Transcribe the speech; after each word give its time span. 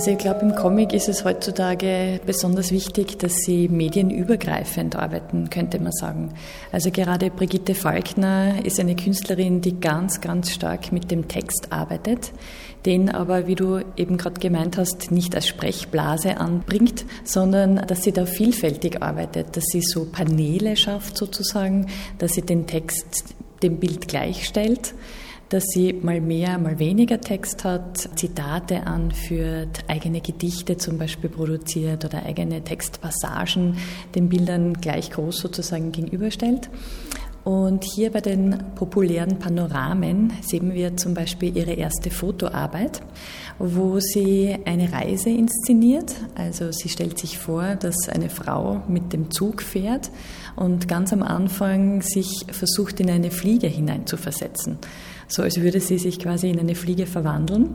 Also 0.00 0.12
ich 0.12 0.16
glaube, 0.16 0.40
im 0.40 0.54
Comic 0.54 0.94
ist 0.94 1.10
es 1.10 1.26
heutzutage 1.26 2.22
besonders 2.24 2.72
wichtig, 2.72 3.18
dass 3.18 3.34
sie 3.34 3.68
medienübergreifend 3.68 4.96
arbeiten, 4.96 5.50
könnte 5.50 5.78
man 5.78 5.92
sagen. 5.92 6.32
Also 6.72 6.90
gerade 6.90 7.28
Brigitte 7.28 7.74
Falkner 7.74 8.64
ist 8.64 8.80
eine 8.80 8.96
Künstlerin, 8.96 9.60
die 9.60 9.78
ganz, 9.78 10.22
ganz 10.22 10.52
stark 10.52 10.90
mit 10.90 11.10
dem 11.10 11.28
Text 11.28 11.70
arbeitet, 11.70 12.32
den 12.86 13.10
aber, 13.10 13.46
wie 13.46 13.56
du 13.56 13.80
eben 13.98 14.16
gerade 14.16 14.40
gemeint 14.40 14.78
hast, 14.78 15.10
nicht 15.10 15.34
als 15.34 15.46
Sprechblase 15.46 16.38
anbringt, 16.38 17.04
sondern 17.22 17.76
dass 17.86 18.02
sie 18.02 18.12
da 18.12 18.24
vielfältig 18.24 19.02
arbeitet, 19.02 19.54
dass 19.54 19.64
sie 19.66 19.82
so 19.82 20.06
Paneele 20.06 20.76
schafft 20.76 21.18
sozusagen, 21.18 21.88
dass 22.16 22.32
sie 22.32 22.40
den 22.40 22.66
Text 22.66 23.34
dem 23.62 23.76
Bild 23.76 24.08
gleichstellt 24.08 24.94
dass 25.50 25.64
sie 25.66 25.92
mal 25.92 26.20
mehr, 26.20 26.58
mal 26.58 26.78
weniger 26.78 27.20
Text 27.20 27.64
hat, 27.64 27.98
Zitate 28.16 28.86
anführt, 28.86 29.80
eigene 29.88 30.20
Gedichte 30.20 30.76
zum 30.76 30.96
Beispiel 30.96 31.28
produziert 31.28 32.04
oder 32.04 32.24
eigene 32.24 32.62
Textpassagen 32.62 33.76
den 34.14 34.28
Bildern 34.28 34.74
gleich 34.74 35.10
groß 35.10 35.38
sozusagen 35.38 35.90
gegenüberstellt. 35.90 36.70
Und 37.42 37.84
hier 37.84 38.12
bei 38.12 38.20
den 38.20 38.62
populären 38.74 39.38
Panoramen 39.38 40.32
sehen 40.42 40.74
wir 40.74 40.96
zum 40.96 41.14
Beispiel 41.14 41.56
ihre 41.56 41.72
erste 41.72 42.10
Fotoarbeit, 42.10 43.00
wo 43.58 43.98
sie 43.98 44.56
eine 44.66 44.92
Reise 44.92 45.30
inszeniert. 45.30 46.14
Also 46.36 46.70
sie 46.70 46.90
stellt 46.90 47.18
sich 47.18 47.38
vor, 47.38 47.76
dass 47.76 48.08
eine 48.08 48.28
Frau 48.28 48.82
mit 48.88 49.12
dem 49.12 49.30
Zug 49.30 49.62
fährt 49.62 50.10
und 50.54 50.86
ganz 50.86 51.12
am 51.12 51.22
Anfang 51.22 52.02
sich 52.02 52.44
versucht, 52.52 53.00
in 53.00 53.10
eine 53.10 53.30
Fliege 53.30 53.68
hineinzuversetzen 53.68 54.78
so 55.30 55.42
als 55.42 55.60
würde 55.60 55.80
sie 55.80 55.98
sich 55.98 56.18
quasi 56.18 56.50
in 56.50 56.58
eine 56.58 56.74
Fliege 56.74 57.06
verwandeln. 57.06 57.70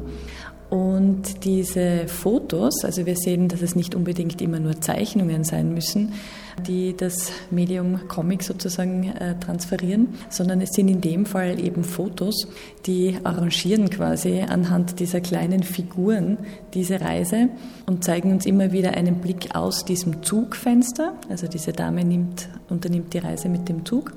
Und 0.69 1.45
diese 1.45 2.07
Fotos, 2.07 2.83
also 2.83 3.05
wir 3.05 3.15
sehen, 3.15 3.47
dass 3.47 3.61
es 3.61 3.75
nicht 3.75 3.93
unbedingt 3.93 4.41
immer 4.41 4.59
nur 4.59 4.81
Zeichnungen 4.81 5.43
sein 5.43 5.73
müssen, 5.73 6.13
die 6.67 6.95
das 6.97 7.31
Medium 7.51 8.07
Comic 8.07 8.41
sozusagen 8.41 9.11
äh, 9.11 9.37
transferieren, 9.39 10.15
sondern 10.29 10.61
es 10.61 10.71
sind 10.71 10.87
in 10.87 11.01
dem 11.01 11.25
Fall 11.27 11.63
eben 11.63 11.83
Fotos, 11.83 12.47
die 12.87 13.17
arrangieren 13.23 13.89
quasi 13.91 14.41
anhand 14.41 14.99
dieser 14.99 15.21
kleinen 15.21 15.61
Figuren 15.61 16.39
diese 16.73 16.99
Reise 16.99 17.49
und 17.85 18.03
zeigen 18.03 18.31
uns 18.31 18.45
immer 18.47 18.71
wieder 18.71 18.95
einen 18.95 19.21
Blick 19.21 19.53
aus 19.53 19.85
diesem 19.85 20.23
Zugfenster. 20.23 21.13
Also 21.29 21.47
diese 21.47 21.73
Dame 21.73 22.03
nimmt, 22.03 22.49
unternimmt 22.69 23.13
die 23.13 23.19
Reise 23.19 23.49
mit 23.49 23.69
dem 23.69 23.85
Zug 23.85 24.13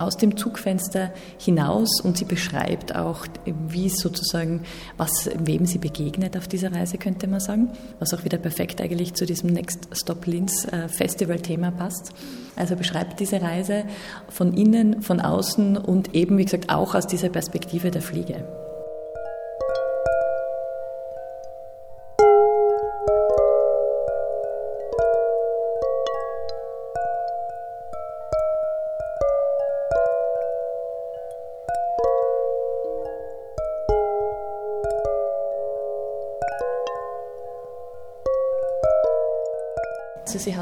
aus 0.00 0.16
dem 0.16 0.36
Zugfenster 0.36 1.12
hinaus 1.38 2.00
und 2.00 2.16
sie 2.16 2.24
beschreibt 2.24 2.94
auch, 2.96 3.26
wie 3.44 3.88
sozusagen, 3.88 4.62
was, 4.96 5.30
wem 5.38 5.66
sie 5.66 5.78
begegnet 5.78 6.36
auf 6.36 6.48
dieser 6.48 6.72
Reise, 6.72 6.98
könnte 6.98 7.26
man 7.26 7.40
sagen, 7.40 7.70
was 7.98 8.14
auch 8.14 8.24
wieder 8.24 8.38
perfekt 8.38 8.80
eigentlich 8.80 9.14
zu 9.14 9.26
diesem 9.26 9.50
Next 9.50 9.88
Stop 9.92 10.26
Linz 10.26 10.66
äh, 10.66 10.88
Festival-Thema 10.88 11.70
passt. 11.70 12.12
Also 12.56 12.76
beschreibt 12.76 13.20
diese 13.20 13.40
Reise 13.42 13.84
von 14.28 14.54
innen, 14.54 15.02
von 15.02 15.20
außen 15.20 15.76
und 15.76 16.14
eben, 16.14 16.38
wie 16.38 16.44
gesagt, 16.44 16.70
auch 16.70 16.94
aus 16.94 17.06
dieser 17.06 17.28
Perspektive 17.28 17.90
der 17.90 18.02
Fliege. 18.02 18.59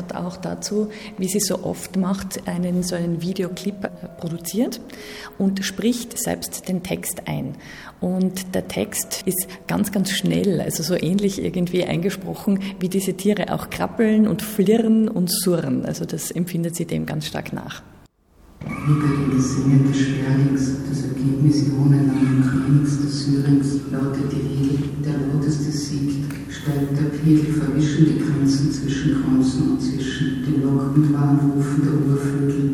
Hat 0.08 0.16
auch 0.16 0.36
dazu, 0.36 0.90
wie 1.16 1.28
sie 1.28 1.40
so 1.40 1.64
oft 1.64 1.96
macht, 1.96 2.46
einen 2.48 2.82
so 2.82 2.94
einen 2.94 3.22
Videoclip 3.22 3.84
äh, 3.84 3.88
produziert 4.18 4.80
und 5.38 5.64
spricht 5.64 6.18
selbst 6.18 6.68
den 6.68 6.82
Text 6.82 7.22
ein. 7.26 7.56
Und 8.00 8.54
der 8.54 8.68
Text 8.68 9.22
ist 9.26 9.48
ganz, 9.66 9.90
ganz 9.92 10.12
schnell, 10.12 10.60
also 10.60 10.82
so 10.82 10.94
ähnlich 10.94 11.42
irgendwie 11.42 11.84
eingesprochen, 11.84 12.60
wie 12.78 12.88
diese 12.88 13.14
Tiere 13.14 13.52
auch 13.52 13.70
krabbeln 13.70 14.28
und 14.28 14.42
flirren 14.42 15.08
und 15.08 15.30
surren. 15.30 15.84
Also 15.84 16.04
das 16.04 16.30
empfindet 16.30 16.76
sie 16.76 16.84
dem 16.84 17.06
ganz 17.06 17.26
stark 17.26 17.52
nach. 17.52 17.82
Über 18.60 19.30
die 19.32 19.40
Singen 19.40 19.86
des 19.86 20.00
Sperlings, 20.00 20.82
das 20.88 21.04
Ergebnis 21.04 21.68
jahrelangen 21.68 22.42
Kriegs 22.42 22.98
des 23.00 23.26
Syrinx, 23.26 23.86
lautet 23.92 24.32
die 24.32 24.42
Regel, 24.42 24.78
der 25.04 25.28
lauteste 25.28 25.70
siegt, 25.70 26.26
steigt 26.50 26.98
der 26.98 27.14
Pegel, 27.14 27.52
verwischen 27.52 28.06
die 28.06 28.18
Grenzen 28.18 28.72
zwischen 28.72 29.22
Grunzen 29.22 29.70
und 29.70 29.80
zwischen 29.80 30.42
den 30.44 30.62
lockenden 30.62 31.14
Warnrufen 31.14 31.82
der 31.84 31.94
Urvögel. 31.94 32.72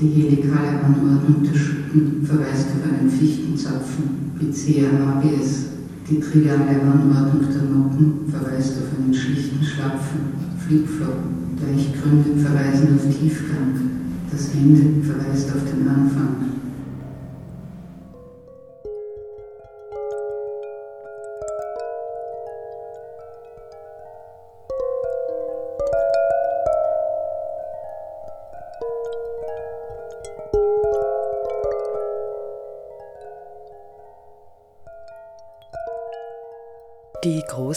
Die 0.00 0.08
helikale 0.08 0.80
Anordnung 0.80 1.42
der 1.42 1.58
Schuppen 1.58 2.24
verweist 2.24 2.68
auf 2.68 2.88
einen 2.88 3.10
Fichtenzapfen, 3.10 4.32
Picea 4.38 4.88
habeas. 4.88 5.66
Die 6.08 6.20
triviale 6.20 6.80
Anordnung 6.80 7.52
der 7.52 7.68
Noten 7.68 8.30
verweist 8.30 8.78
auf 8.78 8.98
einen 8.98 9.12
schlichten 9.12 9.62
Schlapfen, 9.62 10.32
Flipflop. 10.66 11.18
Deichgründe 11.58 12.40
verweisen 12.40 12.94
auf 12.94 13.02
Tiefgang. 13.12 13.97
Das 14.30 14.50
Ende 14.52 15.02
verweist 15.06 15.48
auf 15.50 15.64
den 15.64 15.88
Anfang. 15.88 16.47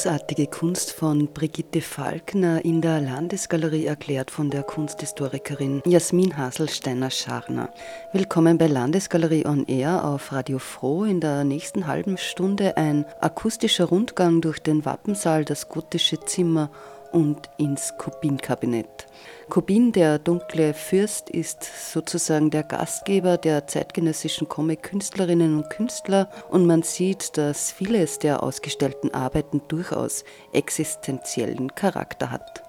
Großartige 0.02 0.48
Kunst 0.48 0.94
von 0.94 1.28
Brigitte 1.28 1.80
Falkner 1.80 2.66
in 2.66 2.82
der 2.82 3.00
Landesgalerie 3.02 3.86
erklärt 3.86 4.32
von 4.32 4.50
der 4.50 4.64
Kunsthistorikerin 4.64 5.84
Jasmin 5.86 6.36
Haselsteiner-Scharner. 6.36 7.70
Willkommen 8.12 8.58
bei 8.58 8.66
Landesgalerie 8.66 9.46
on 9.46 9.68
Air 9.68 10.04
auf 10.04 10.32
Radio 10.32 10.58
Froh. 10.58 11.04
In 11.04 11.20
der 11.20 11.44
nächsten 11.44 11.86
halben 11.86 12.18
Stunde 12.18 12.78
ein 12.78 13.06
akustischer 13.20 13.86
Rundgang 13.86 14.42
durch 14.42 14.58
den 14.58 14.86
Wappensaal, 14.86 15.46
das 15.46 15.70
gotische 15.70 16.20
Zimmer 16.20 16.72
und 17.12 17.50
ins 17.58 17.98
Kubinkabinett. 17.98 19.08
Kubin, 19.50 19.92
der 19.92 20.18
dunkle 20.18 20.74
Fürst, 20.74 21.30
ist 21.30 21.64
sozusagen 21.92 22.52
der 22.52 22.64
Gastgeber 22.64 23.38
der 23.38 23.68
zeitgenössischen 23.68 24.48
Comic-Künstlerinnen 24.48 25.58
und 25.58 25.70
Künstler 25.70 26.30
und 26.50 26.66
man 26.66 26.84
sieht, 26.84 27.38
dass 27.38 27.72
vieles 27.72 28.20
der 28.20 28.44
ausgestellten 28.44 29.14
Arbeiten 29.14 29.62
durchaus 29.68 30.24
existenziellen 30.54 31.76
Charakter 31.76 32.32
hat. 32.32 32.64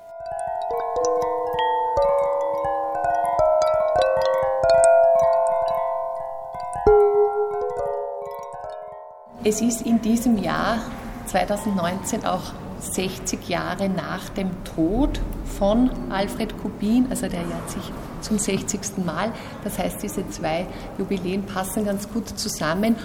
Es 9.44 9.60
ist 9.60 9.82
in 9.82 10.00
diesem 10.00 10.38
Jahr 10.38 10.78
2019 11.26 12.24
auch 12.24 12.52
60 12.82 13.48
Jahre 13.48 13.88
nach 13.88 14.28
dem 14.30 14.50
Tod 14.64 15.20
von 15.58 15.90
Alfred 16.10 16.56
Kubin, 16.60 17.06
also 17.10 17.28
der 17.28 17.40
jährt 17.40 17.70
sich 17.70 17.92
zum 18.20 18.38
60. 18.38 19.04
Mal. 19.04 19.32
Das 19.64 19.78
heißt, 19.78 20.02
diese 20.02 20.28
zwei 20.28 20.66
Jubiläen 20.98 21.44
passen 21.44 21.84
ganz 21.84 22.08
gut 22.08 22.28
zusammen 22.28 22.96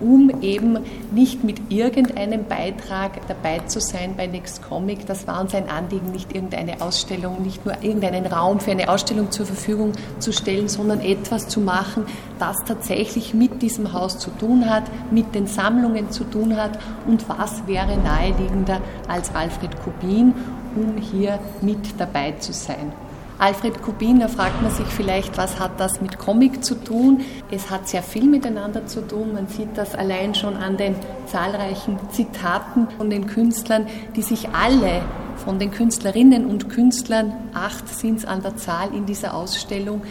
um 0.00 0.42
eben 0.42 0.78
nicht 1.12 1.44
mit 1.44 1.70
irgendeinem 1.70 2.44
Beitrag 2.46 3.26
dabei 3.28 3.60
zu 3.60 3.80
sein 3.80 4.14
bei 4.16 4.26
Next 4.26 4.62
Comic. 4.62 5.06
Das 5.06 5.26
war 5.26 5.40
uns 5.40 5.54
ein 5.54 5.68
Anliegen, 5.68 6.12
nicht 6.12 6.34
irgendeine 6.34 6.80
Ausstellung, 6.80 7.42
nicht 7.42 7.64
nur 7.64 7.82
irgendeinen 7.82 8.26
Raum 8.26 8.60
für 8.60 8.70
eine 8.70 8.88
Ausstellung 8.88 9.30
zur 9.30 9.46
Verfügung 9.46 9.92
zu 10.18 10.32
stellen, 10.32 10.68
sondern 10.68 11.00
etwas 11.00 11.48
zu 11.48 11.60
machen, 11.60 12.06
das 12.38 12.56
tatsächlich 12.66 13.34
mit 13.34 13.62
diesem 13.62 13.92
Haus 13.92 14.18
zu 14.18 14.30
tun 14.30 14.68
hat, 14.68 14.84
mit 15.10 15.34
den 15.34 15.46
Sammlungen 15.46 16.10
zu 16.10 16.24
tun 16.24 16.56
hat 16.56 16.78
und 17.06 17.28
was 17.28 17.66
wäre 17.66 17.96
naheliegender 17.96 18.80
als 19.08 19.34
Alfred 19.34 19.70
Kubin, 19.82 20.34
um 20.76 20.96
hier 20.96 21.38
mit 21.60 21.98
dabei 21.98 22.32
zu 22.32 22.52
sein. 22.52 22.92
Alfred 23.38 23.82
Kubin, 23.82 24.20
da 24.20 24.28
fragt 24.28 24.62
man 24.62 24.70
sich 24.70 24.86
vielleicht, 24.86 25.36
was 25.36 25.58
hat 25.58 25.80
das 25.80 26.00
mit 26.00 26.18
Comic 26.18 26.64
zu 26.64 26.76
tun? 26.76 27.22
Es 27.50 27.68
hat 27.68 27.88
sehr 27.88 28.02
viel 28.02 28.24
miteinander 28.24 28.86
zu 28.86 29.06
tun. 29.06 29.34
Man 29.34 29.48
sieht 29.48 29.76
das 29.76 29.94
allein 29.94 30.34
schon 30.34 30.56
an 30.56 30.76
den 30.76 30.94
zahlreichen 31.26 31.98
Zitaten 32.10 32.88
von 32.96 33.10
den 33.10 33.26
Künstlern, 33.26 33.86
die 34.14 34.22
sich 34.22 34.48
alle 34.50 35.02
von 35.36 35.58
den 35.58 35.72
Künstlerinnen 35.72 36.46
und 36.46 36.70
Künstlern, 36.70 37.32
acht 37.52 37.88
sind 37.88 38.18
es 38.18 38.24
an 38.24 38.42
der 38.42 38.56
Zahl 38.56 38.94
in 38.94 39.04
dieser 39.04 39.34
Ausstellung, 39.34 40.02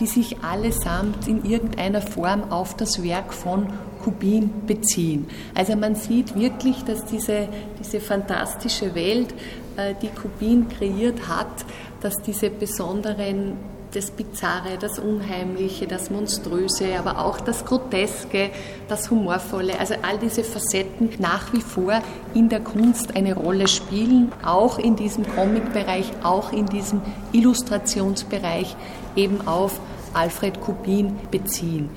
die 0.00 0.06
sich 0.06 0.42
allesamt 0.42 1.28
in 1.28 1.44
irgendeiner 1.44 2.02
Form 2.02 2.50
auf 2.50 2.76
das 2.76 3.02
Werk 3.02 3.32
von 3.32 3.68
Kubin 4.02 4.50
beziehen. 4.66 5.26
Also 5.54 5.76
man 5.76 5.94
sieht 5.94 6.34
wirklich, 6.34 6.82
dass 6.84 7.04
diese, 7.04 7.48
diese 7.78 8.00
fantastische 8.00 8.94
Welt, 8.94 9.32
äh, 9.76 9.94
die 10.02 10.08
Kubin 10.08 10.68
kreiert 10.68 11.28
hat, 11.28 11.64
dass 12.02 12.20
diese 12.20 12.50
besonderen 12.50 13.56
das 13.94 14.10
Bizarre, 14.10 14.78
das 14.80 14.98
Unheimliche, 14.98 15.86
das 15.86 16.10
Monströse, 16.10 16.98
aber 16.98 17.18
auch 17.18 17.40
das 17.40 17.64
Groteske, 17.64 18.50
das 18.88 19.10
Humorvolle, 19.10 19.78
also 19.78 19.94
all 20.02 20.18
diese 20.18 20.44
Facetten 20.44 21.10
nach 21.18 21.52
wie 21.52 21.60
vor 21.60 22.00
in 22.34 22.48
der 22.48 22.60
Kunst 22.60 23.14
eine 23.14 23.34
Rolle 23.34 23.68
spielen, 23.68 24.32
auch 24.44 24.78
in 24.78 24.96
diesem 24.96 25.26
Comic-Bereich, 25.34 26.10
auch 26.22 26.52
in 26.52 26.66
diesem 26.66 27.02
Illustrationsbereich 27.32 28.74
eben 29.14 29.46
auf 29.46 29.78
Alfred 30.14 30.60
Kubin 30.60 31.16
beziehen 31.30 31.90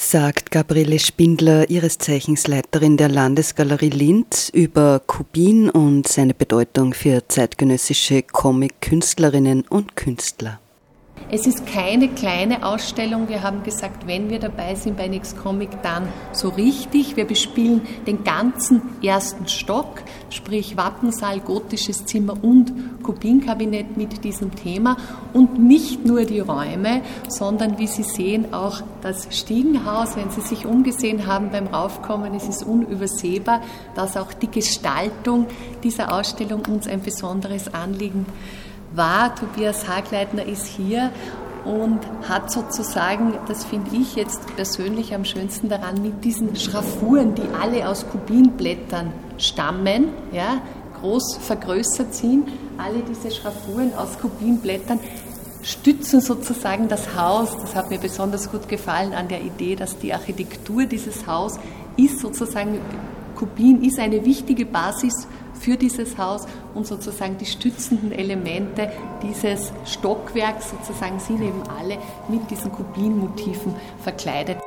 sagt 0.00 0.50
Gabriele 0.50 0.98
Spindler, 0.98 1.68
ihres 1.68 1.98
Zeichens 1.98 2.46
Leiterin 2.46 2.96
der 2.96 3.08
Landesgalerie 3.08 3.90
Linz, 3.90 4.48
über 4.48 5.00
Kubin 5.06 5.68
und 5.68 6.08
seine 6.08 6.32
Bedeutung 6.32 6.94
für 6.94 7.28
zeitgenössische 7.28 8.22
Comic-Künstlerinnen 8.22 9.62
und 9.68 9.96
Künstler. 9.96 10.58
Es 11.32 11.46
ist 11.46 11.64
keine 11.64 12.08
kleine 12.08 12.66
Ausstellung. 12.66 13.28
Wir 13.28 13.44
haben 13.44 13.62
gesagt, 13.62 14.08
wenn 14.08 14.30
wir 14.30 14.40
dabei 14.40 14.74
sind 14.74 14.96
bei 14.96 15.06
Nix 15.06 15.36
Comic, 15.36 15.80
dann 15.80 16.08
so 16.32 16.48
richtig. 16.48 17.16
Wir 17.16 17.24
bespielen 17.24 17.82
den 18.04 18.24
ganzen 18.24 18.82
ersten 19.00 19.46
Stock, 19.46 20.02
sprich 20.30 20.76
Wappensaal, 20.76 21.38
gotisches 21.38 22.04
Zimmer 22.04 22.34
und 22.42 22.72
Kubinkabinett 23.04 23.96
mit 23.96 24.24
diesem 24.24 24.56
Thema. 24.56 24.96
Und 25.32 25.60
nicht 25.60 26.04
nur 26.04 26.24
die 26.24 26.40
Räume, 26.40 27.02
sondern 27.28 27.78
wie 27.78 27.86
Sie 27.86 28.02
sehen 28.02 28.52
auch 28.52 28.82
das 29.00 29.28
Stiegenhaus. 29.30 30.16
Wenn 30.16 30.30
Sie 30.30 30.40
sich 30.40 30.66
umgesehen 30.66 31.28
haben 31.28 31.50
beim 31.52 31.68
Raufkommen, 31.68 32.34
es 32.34 32.48
ist 32.48 32.64
unübersehbar, 32.64 33.62
dass 33.94 34.16
auch 34.16 34.32
die 34.32 34.50
Gestaltung 34.50 35.46
dieser 35.84 36.12
Ausstellung 36.12 36.62
uns 36.66 36.88
ein 36.88 37.02
besonderes 37.02 37.72
Anliegen 37.72 38.26
war. 38.92 39.34
Tobias 39.34 39.88
Hagleitner 39.88 40.44
ist 40.44 40.66
hier 40.66 41.10
und 41.64 42.00
hat 42.28 42.50
sozusagen, 42.50 43.34
das 43.46 43.64
finde 43.64 43.96
ich 43.96 44.16
jetzt 44.16 44.54
persönlich 44.56 45.14
am 45.14 45.24
schönsten 45.24 45.68
daran, 45.68 46.02
mit 46.02 46.24
diesen 46.24 46.56
Schraffuren, 46.56 47.34
die 47.34 47.42
alle 47.60 47.88
aus 47.88 48.06
Kubinblättern 48.08 49.12
stammen, 49.38 50.08
ja, 50.32 50.62
groß 51.00 51.38
vergrößert 51.40 52.14
sind, 52.14 52.48
alle 52.78 53.00
diese 53.00 53.30
Schraffuren 53.30 53.92
aus 53.94 54.18
Kubinblättern 54.18 55.00
stützen 55.62 56.20
sozusagen 56.20 56.88
das 56.88 57.14
Haus. 57.14 57.56
Das 57.60 57.74
hat 57.74 57.90
mir 57.90 57.98
besonders 57.98 58.50
gut 58.50 58.68
gefallen 58.68 59.12
an 59.12 59.28
der 59.28 59.42
Idee, 59.42 59.76
dass 59.76 59.98
die 59.98 60.12
Architektur 60.12 60.86
dieses 60.86 61.26
Haus 61.26 61.58
ist 61.96 62.20
sozusagen, 62.20 62.80
Kubin 63.34 63.82
ist 63.82 63.98
eine 63.98 64.24
wichtige 64.24 64.66
Basis 64.66 65.26
für 65.58 65.76
dieses 65.76 66.18
Haus 66.18 66.46
und 66.74 66.86
sozusagen 66.86 67.38
die 67.38 67.46
stützenden 67.46 68.12
Elemente 68.12 68.90
dieses 69.22 69.72
Stockwerks 69.84 70.70
sozusagen 70.70 71.18
sind 71.18 71.40
eben 71.42 71.62
alle 71.78 71.98
mit 72.28 72.50
diesen 72.50 72.70
Kubinmotiven 72.72 73.74
verkleidet. 74.02 74.59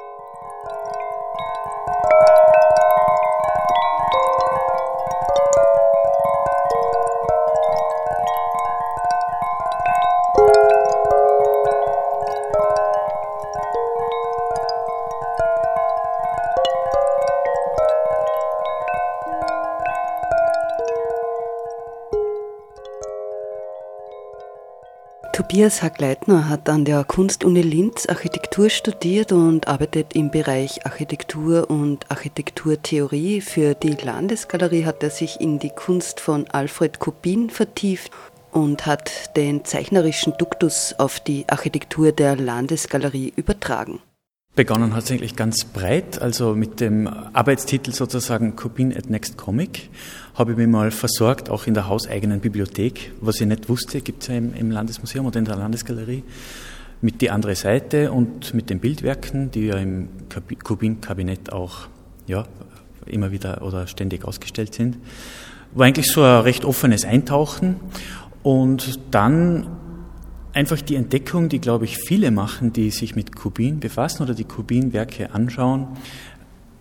Tobias 25.43 25.83
Hackleitner 25.83 26.47
hat 26.47 26.69
an 26.69 26.85
der 26.85 27.03
Kunstuni 27.03 27.61
Linz 27.63 28.05
Architektur 28.05 28.69
studiert 28.69 29.33
und 29.33 29.67
arbeitet 29.67 30.15
im 30.15 30.31
Bereich 30.31 30.85
Architektur 30.85 31.69
und 31.69 32.09
Architekturtheorie. 32.09 33.41
Für 33.41 33.75
die 33.75 33.91
Landesgalerie 33.91 34.85
hat 34.85 35.03
er 35.03 35.09
sich 35.09 35.41
in 35.41 35.59
die 35.59 35.69
Kunst 35.69 36.21
von 36.21 36.47
Alfred 36.47 36.99
Kubin 36.99 37.49
vertieft 37.49 38.13
und 38.53 38.85
hat 38.85 39.35
den 39.35 39.65
zeichnerischen 39.65 40.33
Duktus 40.37 40.95
auf 40.97 41.19
die 41.19 41.43
Architektur 41.49 42.13
der 42.13 42.37
Landesgalerie 42.37 43.33
übertragen. 43.35 43.99
Begonnen 44.55 44.95
hat 44.95 45.05
es 45.05 45.11
eigentlich 45.11 45.35
ganz 45.35 45.65
breit, 45.65 46.21
also 46.21 46.53
mit 46.53 46.79
dem 46.79 47.07
Arbeitstitel 47.07 47.91
sozusagen 47.91 48.55
Kubin 48.55 48.95
at 48.95 49.09
Next 49.09 49.35
Comic 49.35 49.89
habe 50.35 50.51
ich 50.51 50.57
mich 50.57 50.67
mal 50.67 50.91
versorgt, 50.91 51.49
auch 51.49 51.65
in 51.65 51.73
der 51.73 51.87
hauseigenen 51.87 52.39
Bibliothek. 52.39 53.13
Was 53.19 53.41
ich 53.41 53.47
nicht 53.47 53.67
wusste, 53.67 54.01
gibt 54.01 54.21
es 54.21 54.27
ja 54.27 54.35
im, 54.35 54.53
im, 54.53 54.69
Landesmuseum 54.69 55.25
oder 55.25 55.39
in 55.39 55.45
der 55.45 55.55
Landesgalerie, 55.55 56.21
mit 57.01 57.21
die 57.21 57.31
andere 57.31 57.55
Seite 57.55 58.11
und 58.11 58.53
mit 58.53 58.69
den 58.69 58.79
Bildwerken, 58.79 59.49
die 59.49 59.65
ja 59.65 59.77
im 59.77 60.09
Kubin-Kabinett 60.63 61.51
auch 61.51 61.87
ja, 62.27 62.45
immer 63.07 63.31
wieder 63.31 63.63
oder 63.63 63.87
ständig 63.87 64.23
ausgestellt 64.23 64.75
sind. 64.75 64.97
War 65.73 65.87
eigentlich 65.87 66.11
so 66.11 66.21
ein 66.21 66.41
recht 66.41 66.63
offenes 66.63 67.05
Eintauchen 67.05 67.77
und 68.43 68.99
dann 69.09 69.65
einfach 70.53 70.81
die 70.81 70.95
Entdeckung, 70.95 71.49
die, 71.49 71.59
glaube 71.59 71.85
ich, 71.85 71.97
viele 71.97 72.31
machen, 72.31 72.73
die 72.73 72.91
sich 72.91 73.15
mit 73.15 73.35
Kubin 73.35 73.79
befassen 73.79 74.23
oder 74.23 74.33
die 74.33 74.43
Kubin-Werke 74.43 75.33
anschauen, 75.33 75.87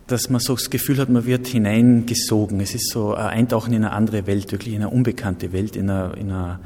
dass 0.07 0.29
man 0.29 0.41
so 0.41 0.55
das 0.55 0.69
Gefühl 0.69 0.99
hat, 0.99 1.09
man 1.09 1.25
wird 1.25 1.47
hineingesogen. 1.47 2.61
Es 2.61 2.75
ist 2.75 2.91
so 2.91 3.15
ein 3.15 3.27
Eintauchen 3.27 3.73
in 3.73 3.85
eine 3.85 3.93
andere 3.93 4.27
Welt, 4.27 4.53
wirklich 4.53 4.75
in 4.75 4.83
eine 4.83 4.91
unbekannte 4.91 5.53
Welt, 5.53 5.75
in, 5.75 5.89
eine, 5.89 6.13
in, 6.15 6.31
eine 6.31 6.61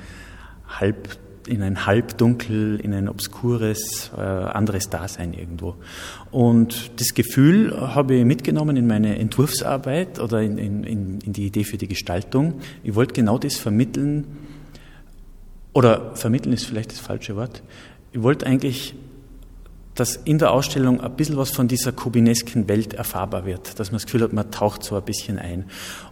halb, 0.68 1.16
in 1.46 1.62
ein 1.62 1.86
Halbdunkel, 1.86 2.80
in 2.80 2.92
ein 2.92 3.08
obskures, 3.08 4.10
äh, 4.16 4.20
anderes 4.20 4.90
Dasein 4.90 5.32
irgendwo. 5.32 5.76
Und 6.32 6.90
das 7.00 7.14
Gefühl 7.14 7.72
habe 7.94 8.16
ich 8.16 8.24
mitgenommen 8.24 8.76
in 8.76 8.88
meine 8.88 9.16
Entwurfsarbeit 9.16 10.18
oder 10.18 10.42
in, 10.42 10.58
in, 10.58 11.20
in 11.20 11.32
die 11.32 11.46
Idee 11.46 11.62
für 11.62 11.76
die 11.76 11.86
Gestaltung. 11.86 12.54
Ich 12.82 12.96
wollte 12.96 13.14
genau 13.14 13.38
das 13.38 13.56
vermitteln, 13.56 14.24
oder 15.76 16.12
vermitteln 16.14 16.54
ist 16.54 16.64
vielleicht 16.64 16.90
das 16.90 17.00
falsche 17.00 17.36
Wort. 17.36 17.62
Ich 18.10 18.22
wollte 18.22 18.46
eigentlich, 18.46 18.94
dass 19.94 20.16
in 20.16 20.38
der 20.38 20.52
Ausstellung 20.52 21.02
ein 21.02 21.16
bisschen 21.16 21.36
was 21.36 21.50
von 21.50 21.68
dieser 21.68 21.92
kubinesken 21.92 22.66
Welt 22.66 22.94
erfahrbar 22.94 23.44
wird, 23.44 23.78
dass 23.78 23.90
man 23.90 23.96
das 23.96 24.06
Gefühl 24.06 24.22
hat, 24.22 24.32
man 24.32 24.50
taucht 24.50 24.82
so 24.82 24.96
ein 24.96 25.02
bisschen 25.02 25.38
ein. 25.38 25.66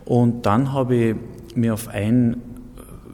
Und 0.05 0.45
dann 0.45 0.75
habe 0.75 0.97
ich 0.97 1.17
mir 1.55 1.73
auf 1.73 1.89
ein 1.89 2.43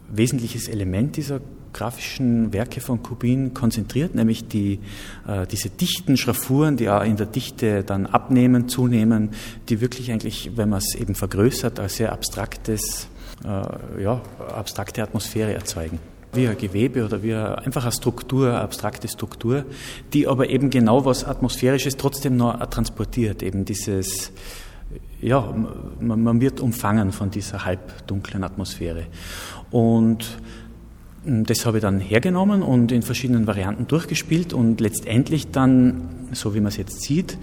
wesentliches 0.08 0.66
Element 0.66 1.16
dieser 1.16 1.40
grafischen 1.72 2.52
Werke 2.52 2.80
von 2.80 3.00
Kubin 3.00 3.54
konzentriert, 3.54 4.16
nämlich 4.16 4.48
die, 4.48 4.80
äh, 5.28 5.46
diese 5.46 5.70
dichten 5.70 6.16
Schraffuren, 6.16 6.76
die 6.76 6.90
auch 6.90 7.04
in 7.04 7.14
der 7.14 7.26
Dichte 7.26 7.84
dann 7.84 8.06
abnehmen, 8.06 8.68
zunehmen, 8.68 9.30
die 9.68 9.80
wirklich 9.80 10.10
eigentlich, 10.10 10.50
wenn 10.56 10.70
man 10.70 10.80
es 10.80 10.96
eben 10.96 11.14
vergrößert, 11.14 11.78
ein 11.78 11.88
sehr 11.88 12.10
abstraktes, 12.10 13.06
äh, 13.44 14.02
ja, 14.02 14.20
abstrakte 14.52 15.00
Atmosphäre 15.00 15.54
erzeugen 15.54 16.00
wie 16.32 16.48
ein 16.48 16.56
Gewebe 16.56 17.04
oder 17.04 17.22
wie 17.22 17.34
einfach 17.34 17.82
eine 17.82 17.92
Struktur, 17.92 18.48
eine 18.48 18.60
abstrakte 18.60 19.08
Struktur, 19.08 19.64
die 20.12 20.28
aber 20.28 20.48
eben 20.48 20.70
genau 20.70 21.04
was 21.04 21.24
Atmosphärisches 21.24 21.96
trotzdem 21.96 22.36
noch 22.36 22.64
transportiert, 22.66 23.42
eben 23.42 23.64
dieses, 23.64 24.32
ja, 25.20 25.54
man, 26.00 26.22
man 26.22 26.40
wird 26.40 26.60
umfangen 26.60 27.12
von 27.12 27.30
dieser 27.30 27.64
halbdunklen 27.64 28.44
Atmosphäre. 28.44 29.06
Und 29.70 30.38
hm, 31.24 31.44
das 31.44 31.66
habe 31.66 31.78
ich 31.78 31.82
dann 31.82 32.00
hergenommen 32.00 32.62
und 32.62 32.92
in 32.92 33.02
verschiedenen 33.02 33.46
Varianten 33.46 33.86
durchgespielt 33.86 34.52
und 34.52 34.80
letztendlich 34.80 35.50
dann, 35.50 36.08
so 36.32 36.54
wie 36.54 36.60
man 36.60 36.68
es 36.68 36.76
jetzt 36.76 37.02
sieht, 37.02 37.38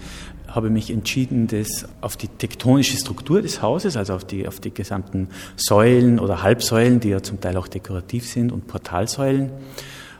habe 0.48 0.70
mich 0.70 0.90
entschieden, 0.90 1.46
das 1.46 1.86
auf 2.00 2.16
die 2.16 2.28
tektonische 2.28 2.96
Struktur 2.96 3.42
des 3.42 3.62
Hauses, 3.62 3.96
also 3.96 4.14
auf 4.14 4.24
die, 4.24 4.48
auf 4.48 4.60
die 4.60 4.72
gesamten 4.72 5.28
Säulen 5.56 6.18
oder 6.18 6.42
Halbsäulen, 6.42 7.00
die 7.00 7.10
ja 7.10 7.22
zum 7.22 7.40
Teil 7.40 7.56
auch 7.56 7.68
dekorativ 7.68 8.26
sind, 8.26 8.50
und 8.50 8.66
Portalsäulen 8.66 9.50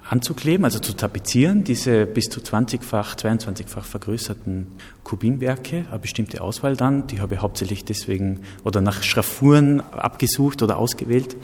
anzukleben, 0.08 0.64
also 0.64 0.78
zu 0.78 0.94
tapezieren, 0.94 1.64
diese 1.64 2.06
bis 2.06 2.30
zu 2.30 2.40
20-fach, 2.40 3.16
22-fach 3.16 3.84
vergrößerten 3.84 4.66
Kubinwerke, 5.04 5.86
eine 5.90 5.98
bestimmte 5.98 6.40
Auswahl 6.40 6.76
dann, 6.76 7.06
die 7.06 7.20
habe 7.20 7.34
ich 7.34 7.42
hauptsächlich 7.42 7.84
deswegen 7.84 8.40
oder 8.64 8.80
nach 8.80 9.02
Schraffuren 9.02 9.80
abgesucht 9.80 10.62
oder 10.62 10.78
ausgewählt. 10.78 11.36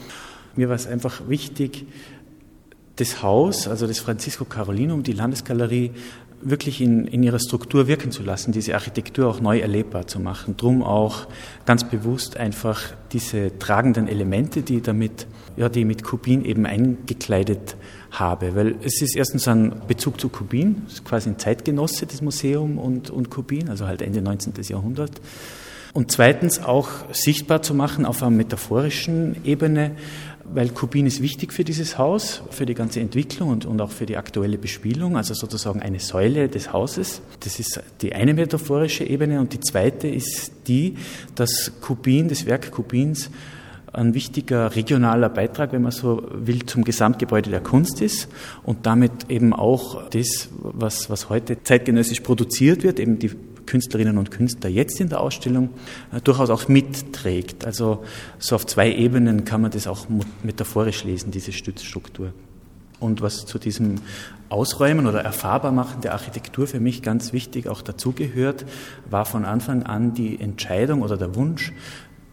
Mir 0.55 0.69
war 0.69 0.75
es 0.75 0.87
einfach 0.87 1.27
wichtig, 1.27 1.85
das 2.95 3.21
Haus, 3.21 3.67
also 3.67 3.87
das 3.87 3.99
Francisco 3.99 4.45
Carolinum, 4.45 5.03
die 5.03 5.11
Landesgalerie, 5.11 5.91
wirklich 6.41 6.81
in, 6.81 7.07
in 7.07 7.23
ihrer 7.23 7.39
Struktur 7.39 7.87
wirken 7.87 8.11
zu 8.11 8.23
lassen, 8.23 8.51
diese 8.51 8.75
Architektur 8.75 9.27
auch 9.27 9.39
neu 9.39 9.59
erlebbar 9.59 10.07
zu 10.07 10.19
machen. 10.19 10.57
Drum 10.57 10.83
auch 10.83 11.27
ganz 11.65 11.83
bewusst 11.83 12.37
einfach 12.37 12.81
diese 13.11 13.57
tragenden 13.57 14.07
Elemente, 14.07 14.61
die 14.61 14.81
damit, 14.81 15.27
ja, 15.57 15.69
die 15.69 15.85
mit 15.85 16.03
Kubin 16.03 16.45
eben 16.45 16.65
eingekleidet 16.65 17.75
habe. 18.11 18.55
Weil 18.55 18.75
es 18.83 19.01
ist 19.01 19.15
erstens 19.15 19.47
ein 19.47 19.81
Bezug 19.87 20.19
zu 20.19 20.29
Kubin, 20.29 20.83
ist 20.87 21.03
quasi 21.05 21.29
ein 21.29 21.39
Zeitgenosse 21.39 22.05
des 22.05 22.21
Museum 22.21 22.77
und, 22.77 23.09
und 23.09 23.29
Kubin, 23.29 23.69
also 23.69 23.87
halt 23.87 24.01
Ende 24.01 24.21
19. 24.21 24.53
Jahrhundert. 24.69 25.11
Und 25.93 26.11
zweitens 26.11 26.61
auch 26.61 26.89
sichtbar 27.13 27.61
zu 27.61 27.73
machen 27.73 28.05
auf 28.05 28.21
einer 28.21 28.29
metaphorischen 28.29 29.37
Ebene, 29.45 29.91
weil 30.53 30.69
Kubin 30.69 31.05
ist 31.05 31.21
wichtig 31.21 31.53
für 31.53 31.63
dieses 31.63 31.97
Haus, 31.97 32.43
für 32.51 32.65
die 32.65 32.73
ganze 32.73 32.99
Entwicklung 32.99 33.49
und, 33.49 33.65
und 33.65 33.81
auch 33.81 33.91
für 33.91 34.05
die 34.05 34.17
aktuelle 34.17 34.57
Bespielung, 34.57 35.17
also 35.17 35.33
sozusagen 35.33 35.81
eine 35.81 35.99
Säule 35.99 36.49
des 36.49 36.71
Hauses. 36.71 37.21
Das 37.39 37.59
ist 37.59 37.81
die 38.01 38.13
eine 38.13 38.33
metaphorische 38.33 39.03
Ebene 39.03 39.39
und 39.39 39.53
die 39.53 39.59
zweite 39.59 40.07
ist 40.07 40.51
die, 40.67 40.95
dass 41.35 41.71
Kubin, 41.81 42.27
das 42.27 42.45
Werk 42.45 42.71
Kubins, 42.71 43.29
ein 43.91 44.13
wichtiger 44.13 44.75
regionaler 44.75 45.29
Beitrag, 45.29 45.71
wenn 45.71 45.81
man 45.81 45.91
so 45.91 46.23
will, 46.33 46.65
zum 46.65 46.83
Gesamtgebäude 46.83 47.49
der 47.49 47.61
Kunst 47.61 48.01
ist 48.01 48.27
und 48.63 48.85
damit 48.85 49.29
eben 49.29 49.53
auch 49.53 50.09
das, 50.09 50.49
was, 50.59 51.09
was 51.09 51.29
heute 51.29 51.63
zeitgenössisch 51.63 52.19
produziert 52.19 52.83
wird, 52.83 52.99
eben 52.99 53.19
die 53.19 53.31
Künstlerinnen 53.65 54.17
und 54.17 54.31
Künstler 54.31 54.69
jetzt 54.69 54.99
in 54.99 55.09
der 55.09 55.21
Ausstellung 55.21 55.69
äh, 56.11 56.21
durchaus 56.21 56.49
auch 56.49 56.67
mitträgt. 56.67 57.65
Also 57.65 58.03
so 58.39 58.55
auf 58.55 58.65
zwei 58.65 58.91
Ebenen 58.91 59.45
kann 59.45 59.61
man 59.61 59.71
das 59.71 59.87
auch 59.87 60.07
metaphorisch 60.43 61.03
lesen, 61.03 61.31
diese 61.31 61.51
Stützstruktur. 61.51 62.33
Und 62.99 63.21
was 63.21 63.45
zu 63.45 63.59
diesem 63.59 63.95
Ausräumen 64.49 65.05
oder 65.05 65.21
Erfahrbarmachen 65.21 66.01
der 66.01 66.13
Architektur 66.13 66.65
für 66.67 66.79
mich 66.79 67.01
ganz 67.01 67.33
wichtig 67.33 67.67
auch 67.67 67.81
dazugehört, 67.81 68.65
war 69.09 69.25
von 69.25 69.43
Anfang 69.43 69.83
an 69.83 70.13
die 70.13 70.39
Entscheidung 70.39 71.01
oder 71.01 71.17
der 71.17 71.35
Wunsch, 71.35 71.73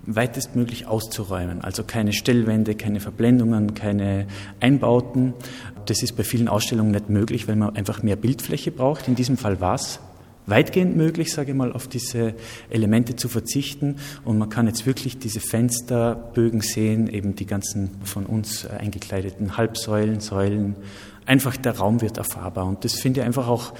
weitestmöglich 0.04 0.86
auszuräumen. 0.86 1.62
Also 1.62 1.84
keine 1.84 2.12
Stellwände, 2.12 2.74
keine 2.74 3.00
Verblendungen, 3.00 3.74
keine 3.74 4.26
Einbauten. 4.60 5.34
Das 5.86 6.02
ist 6.02 6.16
bei 6.16 6.24
vielen 6.24 6.48
Ausstellungen 6.48 6.90
nicht 6.90 7.08
möglich, 7.08 7.48
weil 7.48 7.56
man 7.56 7.76
einfach 7.76 8.02
mehr 8.02 8.16
Bildfläche 8.16 8.72
braucht. 8.72 9.08
In 9.08 9.14
diesem 9.14 9.36
Fall 9.36 9.60
war 9.60 9.76
es 9.76 10.00
weitgehend 10.46 10.96
möglich, 10.96 11.32
sage 11.32 11.52
ich 11.52 11.56
mal, 11.56 11.72
auf 11.72 11.88
diese 11.88 12.34
Elemente 12.70 13.16
zu 13.16 13.28
verzichten. 13.28 13.96
Und 14.24 14.38
man 14.38 14.48
kann 14.48 14.66
jetzt 14.66 14.86
wirklich 14.86 15.18
diese 15.18 15.40
Fensterbögen 15.40 16.60
sehen, 16.60 17.08
eben 17.08 17.36
die 17.36 17.46
ganzen 17.46 17.90
von 18.04 18.26
uns 18.26 18.66
eingekleideten 18.66 19.56
Halbsäulen, 19.56 20.20
Säulen. 20.20 20.76
Einfach 21.24 21.56
der 21.56 21.78
Raum 21.78 22.00
wird 22.00 22.18
erfahrbar. 22.18 22.66
Und 22.66 22.84
das 22.84 22.94
finde 22.94 23.20
ich 23.20 23.26
einfach 23.26 23.46
auch, 23.46 23.72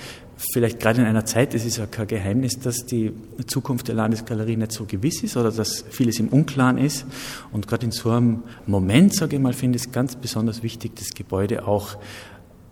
vielleicht 0.52 0.81
gerade 0.81 1.00
in 1.00 1.07
einer 1.07 1.25
Zeit, 1.25 1.54
es 1.54 1.64
ist 1.64 1.76
ja 1.76 1.87
kein 1.87 2.07
Geheimnis, 2.07 2.59
dass 2.59 2.87
die 2.87 3.12
Zukunft 3.47 3.88
der 3.88 3.95
Landesgalerie 3.95 4.57
nicht 4.57 4.73
so 4.73 4.85
gewiss 4.85 5.23
ist 5.23 5.37
oder 5.37 5.52
dass 5.52 5.85
vieles 5.90 6.19
im 6.19 6.28
Unklaren 6.28 6.78
ist. 6.78 7.07
Und 7.52 7.69
gerade 7.69 7.87
in 7.87 7.92
so 7.92 8.11
einem 8.11 8.42
Moment, 8.66 9.14
sage 9.14 9.37
ich 9.37 9.42
mal, 9.42 9.52
finde 9.52 9.76
ich 9.76 9.87
es 9.87 9.92
ganz 9.92 10.16
besonders 10.16 10.62
wichtig, 10.62 10.97
das 10.97 11.11
Gebäude 11.11 11.66
auch 11.66 11.97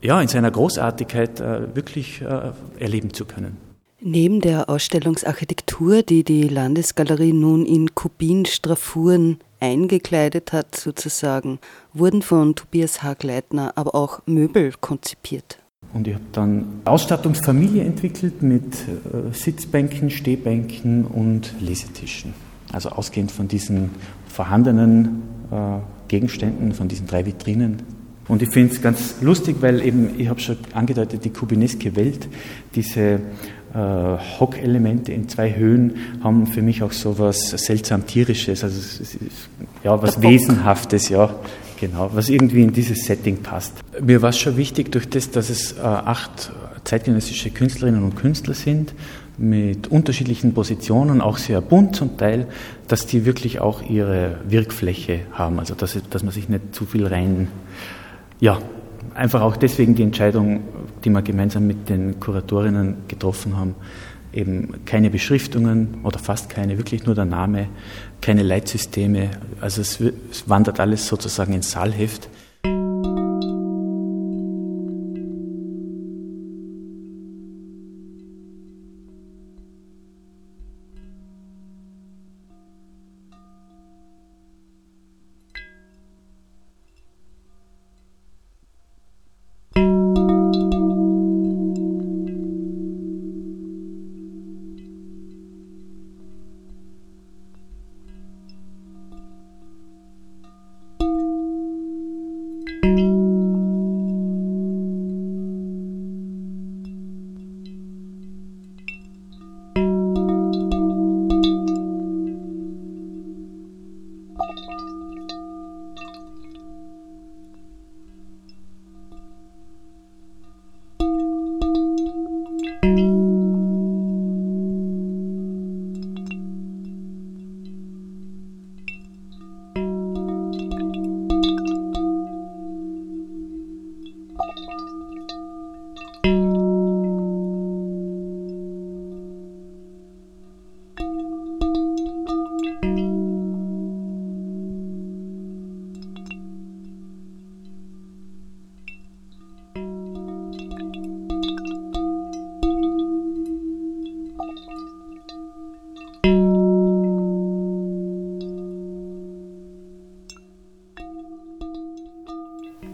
ja, 0.02 0.20
in 0.20 0.28
seiner 0.28 0.50
Großartigkeit 0.50 1.40
äh, 1.40 1.74
wirklich 1.74 2.22
äh, 2.22 2.52
erleben 2.78 3.12
zu 3.12 3.24
können. 3.24 3.69
Neben 4.02 4.40
der 4.40 4.70
Ausstellungsarchitektur, 4.70 6.02
die 6.02 6.24
die 6.24 6.48
Landesgalerie 6.48 7.34
nun 7.34 7.66
in 7.66 7.94
Kubinstraffuren 7.94 9.38
eingekleidet 9.60 10.54
hat, 10.54 10.74
sozusagen, 10.74 11.58
wurden 11.92 12.22
von 12.22 12.54
Tobias 12.54 13.02
Hagleitner 13.02 13.72
aber 13.76 13.94
auch 13.94 14.22
Möbel 14.24 14.72
konzipiert. 14.80 15.58
Und 15.92 16.08
ich 16.08 16.14
habe 16.14 16.24
dann 16.32 16.80
Ausstattungsfamilie 16.86 17.84
entwickelt 17.84 18.40
mit 18.42 18.74
äh, 18.74 19.34
Sitzbänken, 19.34 20.08
Stehbänken 20.08 21.04
und 21.04 21.52
Lesetischen. 21.60 22.32
Also 22.72 22.88
ausgehend 22.88 23.30
von 23.30 23.48
diesen 23.48 23.90
vorhandenen 24.28 25.22
äh, 25.50 25.78
Gegenständen, 26.08 26.72
von 26.72 26.88
diesen 26.88 27.06
drei 27.06 27.26
Vitrinen. 27.26 27.82
Und 28.28 28.42
ich 28.42 28.48
finde 28.50 28.72
es 28.72 28.80
ganz 28.80 29.16
lustig, 29.20 29.56
weil 29.60 29.82
eben, 29.82 30.18
ich 30.18 30.28
habe 30.28 30.38
schon 30.38 30.56
angedeutet, 30.72 31.24
die 31.24 31.30
kubineske 31.30 31.96
Welt, 31.96 32.28
diese 32.76 33.20
äh, 33.74 34.38
Hockelemente 34.38 35.12
in 35.12 35.28
zwei 35.28 35.54
Höhen 35.54 35.96
haben 36.22 36.46
für 36.46 36.62
mich 36.62 36.82
auch 36.82 36.92
so 36.92 37.18
was 37.18 37.50
seltsam 37.50 38.06
tierisches, 38.06 38.64
also 38.64 38.80
ja 39.84 40.00
was 40.02 40.20
Wesenhaftes, 40.20 41.08
ja 41.08 41.34
genau, 41.80 42.10
was 42.12 42.28
irgendwie 42.28 42.62
in 42.62 42.72
dieses 42.72 43.04
Setting 43.04 43.38
passt. 43.38 43.74
Mir 44.00 44.22
war 44.22 44.30
es 44.30 44.38
schon 44.38 44.56
wichtig, 44.56 44.92
durch 44.92 45.08
das, 45.08 45.30
dass 45.30 45.50
es 45.50 45.72
äh, 45.72 45.80
acht 45.80 46.52
zeitgenössische 46.84 47.50
Künstlerinnen 47.50 48.02
und 48.02 48.16
Künstler 48.16 48.54
sind 48.54 48.94
mit 49.38 49.88
unterschiedlichen 49.88 50.52
Positionen, 50.52 51.20
auch 51.20 51.38
sehr 51.38 51.60
bunt 51.62 51.96
zum 51.96 52.16
Teil, 52.18 52.46
dass 52.88 53.06
die 53.06 53.24
wirklich 53.24 53.60
auch 53.60 53.82
ihre 53.82 54.38
Wirkfläche 54.46 55.20
haben, 55.32 55.58
also 55.58 55.74
dass, 55.74 55.98
dass 56.10 56.22
man 56.22 56.32
sich 56.32 56.48
nicht 56.48 56.74
zu 56.74 56.84
viel 56.84 57.06
rein, 57.06 57.48
ja, 58.38 58.58
einfach 59.14 59.40
auch 59.40 59.56
deswegen 59.56 59.94
die 59.94 60.02
Entscheidung, 60.02 60.60
die 61.04 61.10
wir 61.10 61.22
gemeinsam 61.22 61.66
mit 61.66 61.88
den 61.88 62.20
Kuratorinnen 62.20 63.08
getroffen 63.08 63.56
haben, 63.56 63.74
eben 64.32 64.84
keine 64.84 65.10
Beschriftungen 65.10 66.00
oder 66.04 66.18
fast 66.18 66.50
keine, 66.50 66.78
wirklich 66.78 67.04
nur 67.04 67.14
der 67.14 67.24
Name, 67.24 67.68
keine 68.20 68.42
Leitsysteme. 68.42 69.30
Also 69.60 69.80
es, 69.80 70.00
es 70.30 70.48
wandert 70.48 70.80
alles 70.80 71.06
sozusagen 71.06 71.52
ins 71.52 71.72
Saalheft. 71.72 72.28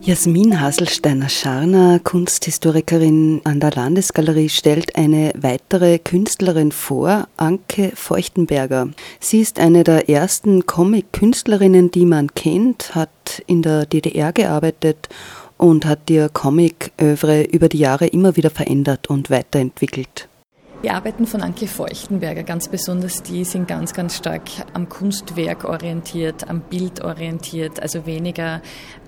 Jasmin 0.06 0.60
Haselsteiner-Scharner, 0.60 1.98
Kunsthistorikerin 1.98 3.40
an 3.42 3.58
der 3.58 3.72
Landesgalerie, 3.72 4.48
stellt 4.48 4.94
eine 4.94 5.32
weitere 5.36 5.98
Künstlerin 5.98 6.70
vor, 6.70 7.26
Anke 7.36 7.90
Feuchtenberger. 7.92 8.90
Sie 9.18 9.40
ist 9.40 9.58
eine 9.58 9.82
der 9.82 10.08
ersten 10.08 10.64
Comic-Künstlerinnen, 10.64 11.90
die 11.90 12.06
man 12.06 12.32
kennt, 12.36 12.94
hat 12.94 13.42
in 13.48 13.62
der 13.62 13.84
DDR 13.84 14.32
gearbeitet 14.32 15.08
und 15.56 15.84
hat 15.86 16.08
ihr 16.08 16.28
Comic-Övre 16.28 17.42
über 17.42 17.68
die 17.68 17.78
Jahre 17.78 18.06
immer 18.06 18.36
wieder 18.36 18.50
verändert 18.50 19.08
und 19.08 19.28
weiterentwickelt. 19.28 20.28
Die 20.86 20.92
Arbeiten 20.92 21.26
von 21.26 21.42
Anke 21.42 21.66
Feuchtenberger, 21.66 22.44
ganz 22.44 22.68
besonders 22.68 23.24
die, 23.24 23.42
sind 23.42 23.66
ganz, 23.66 23.92
ganz 23.92 24.16
stark 24.16 24.42
am 24.72 24.88
Kunstwerk 24.88 25.64
orientiert, 25.64 26.48
am 26.48 26.60
Bild 26.60 27.02
orientiert, 27.02 27.82
also 27.82 28.06
weniger 28.06 28.62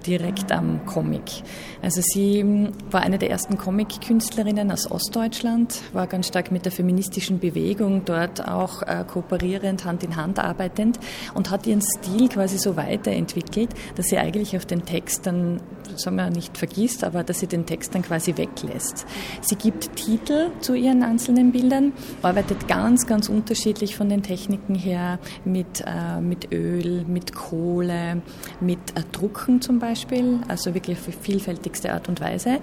direkt 0.04 0.50
am 0.50 0.84
Comic. 0.86 1.44
Also 1.80 2.00
sie 2.02 2.40
hm, 2.40 2.72
war 2.90 3.02
eine 3.02 3.16
der 3.16 3.30
ersten 3.30 3.58
Comic-Künstlerinnen 3.58 4.72
aus 4.72 4.90
Ostdeutschland, 4.90 5.80
war 5.92 6.08
ganz 6.08 6.26
stark 6.26 6.50
mit 6.50 6.64
der 6.64 6.72
feministischen 6.72 7.38
Bewegung 7.38 8.04
dort 8.04 8.48
auch 8.48 8.82
äh, 8.82 9.04
kooperierend, 9.06 9.84
Hand 9.84 10.02
in 10.02 10.16
Hand 10.16 10.40
arbeitend 10.40 10.98
und 11.34 11.52
hat 11.52 11.68
ihren 11.68 11.82
Stil 11.82 12.28
quasi 12.28 12.58
so 12.58 12.76
weiterentwickelt, 12.76 13.70
dass 13.94 14.06
sie 14.06 14.18
eigentlich 14.18 14.56
auf 14.56 14.66
den 14.66 14.84
Text 14.84 15.26
dann, 15.26 15.60
sagen 15.98 16.16
wir 16.16 16.30
nicht 16.30 16.56
vergisst, 16.56 17.04
aber 17.04 17.24
dass 17.24 17.40
sie 17.40 17.46
den 17.46 17.66
Text 17.66 17.94
dann 17.94 18.02
quasi 18.02 18.36
weglässt. 18.36 19.06
Sie 19.40 19.56
gibt 19.56 19.96
Titel 19.96 20.50
zu 20.60 20.74
ihren 20.74 21.02
einzelnen 21.02 21.52
Bildern, 21.52 21.92
arbeitet 22.22 22.68
ganz, 22.68 23.06
ganz 23.06 23.28
unterschiedlich 23.28 23.96
von 23.96 24.08
den 24.08 24.22
Techniken 24.22 24.74
her 24.74 25.18
mit, 25.44 25.84
äh, 25.86 26.20
mit 26.20 26.52
Öl, 26.52 27.04
mit 27.06 27.34
Kohle, 27.34 28.22
mit 28.60 28.78
äh, 28.94 29.02
Drucken 29.12 29.60
zum 29.60 29.78
Beispiel 29.78 30.40
also 30.48 30.74
wirklich 30.74 30.98
auf 30.98 31.14
vielfältigste 31.20 31.92
Art 31.92 32.08
und 32.08 32.20
Weise 32.20 32.58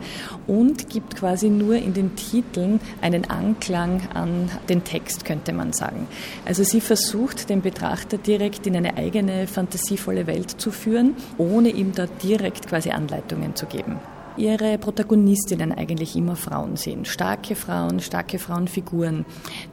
und 0.47 0.89
gibt 0.89 1.15
quasi 1.15 1.49
nur 1.49 1.75
in 1.75 1.93
den 1.93 2.15
Titeln 2.15 2.79
einen 3.01 3.25
Anklang 3.29 4.01
an 4.13 4.49
den 4.69 4.83
Text, 4.83 5.25
könnte 5.25 5.53
man 5.53 5.73
sagen. 5.73 6.07
Also 6.45 6.63
sie 6.63 6.81
versucht, 6.81 7.49
den 7.49 7.61
Betrachter 7.61 8.17
direkt 8.17 8.67
in 8.67 8.75
eine 8.75 8.97
eigene 8.97 9.47
fantasievolle 9.47 10.27
Welt 10.27 10.51
zu 10.61 10.71
führen, 10.71 11.15
ohne 11.37 11.69
ihm 11.69 11.93
da 11.93 12.07
direkt 12.07 12.67
quasi 12.67 12.91
Anleitungen 13.25 13.55
zu 13.55 13.65
geben 13.65 13.99
ihre 14.37 14.77
Protagonistinnen 14.77 15.71
eigentlich 15.71 16.13
immer 16.17 16.35
Frauen 16.35 16.75
sind. 16.75 17.07
Starke 17.07 17.55
Frauen, 17.55 18.01
starke 18.01 18.37
Frauenfiguren. 18.37 19.25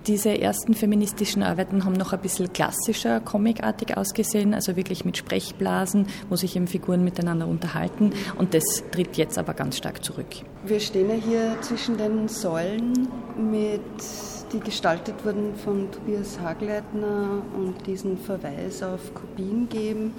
Diese 0.06 0.40
ersten 0.40 0.74
feministischen 0.74 1.42
Arbeiten 1.42 1.84
haben 1.84 1.94
noch 1.94 2.12
ein 2.12 2.20
bisschen 2.20 2.52
klassischer, 2.52 3.18
comicartig 3.18 3.96
ausgesehen, 3.96 4.54
also 4.54 4.76
wirklich 4.76 5.04
mit 5.04 5.16
Sprechblasen, 5.16 6.06
wo 6.28 6.36
sich 6.36 6.54
eben 6.54 6.68
Figuren 6.68 7.02
miteinander 7.02 7.48
unterhalten. 7.48 8.12
Und 8.38 8.54
das 8.54 8.62
tritt 8.92 9.16
jetzt 9.16 9.36
aber 9.36 9.54
ganz 9.54 9.78
stark 9.78 10.04
zurück. 10.04 10.28
Wir 10.64 10.78
stehen 10.78 11.08
ja 11.08 11.16
hier 11.16 11.56
zwischen 11.60 11.96
den 11.96 12.28
Säulen 12.28 13.08
mit 13.36 13.80
die 14.52 14.60
gestaltet 14.60 15.14
wurden 15.24 15.54
von 15.56 15.90
Tobias 15.90 16.38
Hagleitner 16.40 17.42
und 17.56 17.86
diesen 17.86 18.18
Verweis 18.18 18.82
auf 18.82 19.14
Kubin 19.14 19.68
geben. 19.68 20.12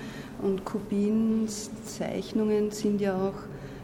Und 0.43 0.65
Kubins 0.65 1.71
Zeichnungen 1.85 2.71
sind 2.71 2.99
ja 2.99 3.15
auch 3.15 3.39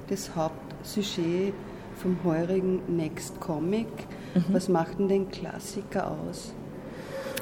das 0.10 0.36
Hauptsujet 0.36 1.54
vom 2.02 2.18
heurigen 2.26 2.82
Next 2.98 3.40
Comic. 3.40 3.88
Mhm. 4.36 4.44
Was 4.50 4.68
macht 4.68 5.00
denn 5.00 5.08
den 5.08 5.32
Klassiker 5.32 6.12
aus? 6.12 6.54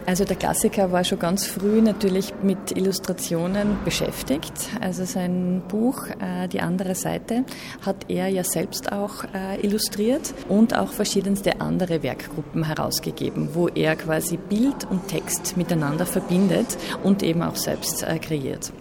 Also 0.08 0.24
der 0.24 0.38
Klassiker 0.38 0.94
war 0.94 1.04
schon 1.04 1.20
ganz 1.20 1.46
früh 1.46 1.82
natürlich 1.82 2.34
mit 2.42 2.72
Illustrationen 2.72 3.78
beschäftigt. 3.84 4.54
Also 4.80 5.04
sein 5.04 5.62
Buch 5.68 6.08
äh, 6.22 6.48
Die 6.48 6.62
andere 6.62 6.96
Seite 6.96 7.44
hat 7.86 8.10
er 8.10 8.30
ja 8.30 8.46
selbst 8.46 8.94
auch 8.94 9.26
äh, 9.26 9.60
illustriert 9.62 10.34
und 10.48 10.74
auch 10.74 10.94
verschiedenste 10.94 11.60
andere 11.60 12.04
Werkgruppen 12.04 12.64
herausgegeben, 12.64 13.50
wo 13.52 13.68
er 13.68 13.98
quasi 13.98 14.38
Bild 14.38 14.90
und 14.90 15.10
Text 15.10 15.58
miteinander 15.58 16.06
verbindet 16.06 16.78
und 17.04 17.22
eben 17.22 17.44
auch 17.44 17.58
selbst 17.58 18.04
äh, 18.04 18.18
kreiert. 18.18 18.72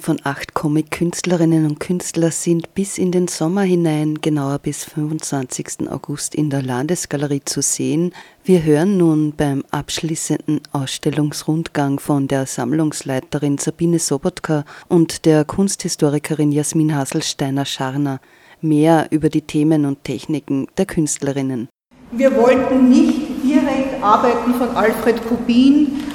Von 0.00 0.18
acht 0.24 0.54
Comic-Künstlerinnen 0.54 1.66
und 1.66 1.78
Künstlern 1.78 2.30
sind 2.30 2.72
bis 2.72 2.96
in 2.96 3.12
den 3.12 3.28
Sommer 3.28 3.62
hinein, 3.62 4.14
genauer 4.22 4.58
bis 4.58 4.82
25. 4.84 5.90
August 5.90 6.34
in 6.34 6.48
der 6.48 6.62
Landesgalerie 6.62 7.42
zu 7.44 7.60
sehen. 7.60 8.14
Wir 8.42 8.62
hören 8.62 8.96
nun 8.96 9.34
beim 9.36 9.62
abschließenden 9.70 10.62
Ausstellungsrundgang 10.72 12.00
von 12.00 12.28
der 12.28 12.46
Sammlungsleiterin 12.46 13.58
Sabine 13.58 13.98
Sobotka 13.98 14.64
und 14.88 15.26
der 15.26 15.44
Kunsthistorikerin 15.44 16.50
Jasmin 16.50 16.94
Haselsteiner-Scharner 16.96 18.20
mehr 18.62 19.08
über 19.10 19.28
die 19.28 19.42
Themen 19.42 19.84
und 19.84 20.02
Techniken 20.02 20.66
der 20.78 20.86
Künstlerinnen. 20.86 21.68
Wir 22.12 22.34
wollten 22.36 22.88
nicht 22.88 23.44
direkt 23.44 24.02
Arbeiten 24.02 24.54
von 24.54 24.70
Alfred 24.70 25.22
Kubin 25.28 26.09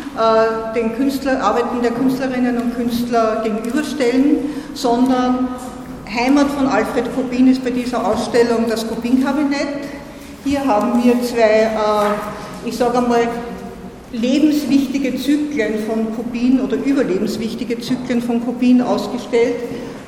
den 0.75 0.95
Künstler, 0.95 1.41
Arbeiten 1.43 1.81
der 1.81 1.91
Künstlerinnen 1.91 2.57
und 2.57 2.75
Künstler 2.75 3.41
gegenüberstellen, 3.43 4.37
sondern 4.73 5.49
Heimat 6.13 6.47
von 6.51 6.67
Alfred 6.67 7.13
Kubin 7.15 7.47
ist 7.47 7.63
bei 7.63 7.71
dieser 7.71 8.05
Ausstellung 8.05 8.65
das 8.69 8.87
Kubin-Kabinett. 8.87 9.85
Hier 10.43 10.65
haben 10.65 11.03
wir 11.03 11.21
zwei, 11.23 11.63
äh, 11.63 12.67
ich 12.69 12.77
sage 12.77 12.99
einmal, 12.99 13.27
lebenswichtige 14.11 15.17
Zyklen 15.17 15.85
von 15.85 16.15
Kubin 16.15 16.61
oder 16.61 16.77
überlebenswichtige 16.77 17.79
Zyklen 17.79 18.21
von 18.21 18.45
Kubin 18.45 18.81
ausgestellt. 18.81 19.55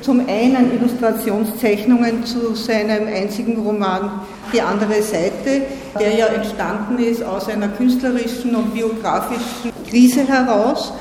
Zum 0.00 0.20
einen 0.28 0.72
Illustrationszeichnungen 0.74 2.24
zu 2.24 2.54
seinem 2.54 3.08
einzigen 3.08 3.58
Roman 3.58 4.10
Die 4.52 4.62
andere 4.62 5.02
Seite, 5.02 5.62
der 6.00 6.14
ja 6.14 6.26
entstanden 6.26 6.98
ist 6.98 7.22
aus 7.22 7.48
einer 7.48 7.68
künstlerischen 7.68 8.56
und 8.56 8.72
biografischen 8.72 9.72
Krise 9.88 10.26
heraus. 10.26 10.92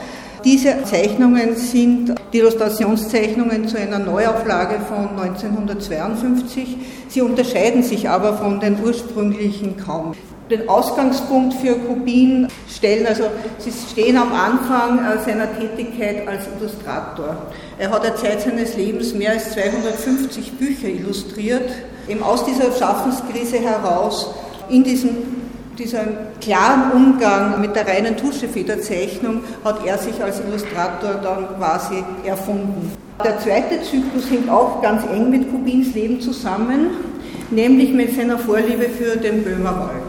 Diese 0.43 0.83
Zeichnungen 0.83 1.55
sind 1.55 2.13
die 2.33 2.39
Illustrationszeichnungen 2.39 3.67
zu 3.67 3.77
einer 3.77 3.99
Neuauflage 3.99 4.79
von 4.81 5.17
1952. 5.19 6.77
Sie 7.07 7.21
unterscheiden 7.21 7.83
sich 7.83 8.09
aber 8.09 8.33
von 8.37 8.59
den 8.59 8.77
ursprünglichen 8.83 9.77
kaum. 9.77 10.13
Den 10.49 10.69
Ausgangspunkt 10.69 11.55
für 11.55 11.75
Kubin 11.75 12.47
stellen, 12.69 13.05
also 13.05 13.25
sie 13.57 13.71
stehen 13.71 14.17
am 14.17 14.31
Anfang 14.31 14.99
äh, 14.99 15.23
seiner 15.23 15.47
Tätigkeit 15.57 16.27
als 16.27 16.45
Illustrator. 16.59 17.35
Er 17.77 17.91
hat 17.91 18.03
der 18.03 18.15
Zeit 18.15 18.41
seines 18.41 18.77
Lebens 18.77 19.13
mehr 19.13 19.31
als 19.31 19.51
250 19.51 20.53
Bücher 20.53 20.87
illustriert. 20.87 21.69
Eben 22.07 22.23
aus 22.23 22.45
dieser 22.45 22.71
Schaffenskrise 22.71 23.59
heraus, 23.59 24.33
in 24.69 24.83
diesem 24.83 25.37
diesen 25.77 26.07
klaren 26.41 26.91
Umgang 26.91 27.61
mit 27.61 27.75
der 27.75 27.87
reinen 27.87 28.17
Tuschefederzeichnung 28.17 29.43
hat 29.63 29.85
er 29.85 29.97
sich 29.97 30.21
als 30.23 30.39
Illustrator 30.39 31.15
dann 31.21 31.47
quasi 31.57 32.03
erfunden. 32.25 32.91
Der 33.23 33.39
zweite 33.39 33.81
Zyklus 33.81 34.29
hängt 34.29 34.49
auch 34.49 34.81
ganz 34.81 35.03
eng 35.11 35.29
mit 35.29 35.51
Kubins 35.51 35.93
Leben 35.93 36.21
zusammen, 36.21 36.91
nämlich 37.49 37.93
mit 37.93 38.15
seiner 38.15 38.37
Vorliebe 38.37 38.89
für 38.89 39.17
den 39.17 39.43
Böhmerwald. 39.43 40.06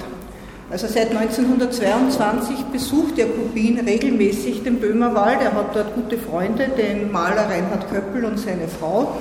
Also 0.70 0.86
seit 0.86 1.16
1922 1.16 2.56
besucht 2.70 3.16
der 3.16 3.26
Kubin 3.26 3.78
regelmäßig 3.78 4.62
den 4.64 4.78
Böhmerwald. 4.78 5.40
Er 5.40 5.54
hat 5.54 5.74
dort 5.74 5.94
gute 5.94 6.18
Freunde, 6.18 6.68
den 6.68 7.10
Maler 7.10 7.48
Reinhard 7.48 7.90
Köppel 7.90 8.26
und 8.26 8.38
seine 8.38 8.68
Frau. 8.68 9.16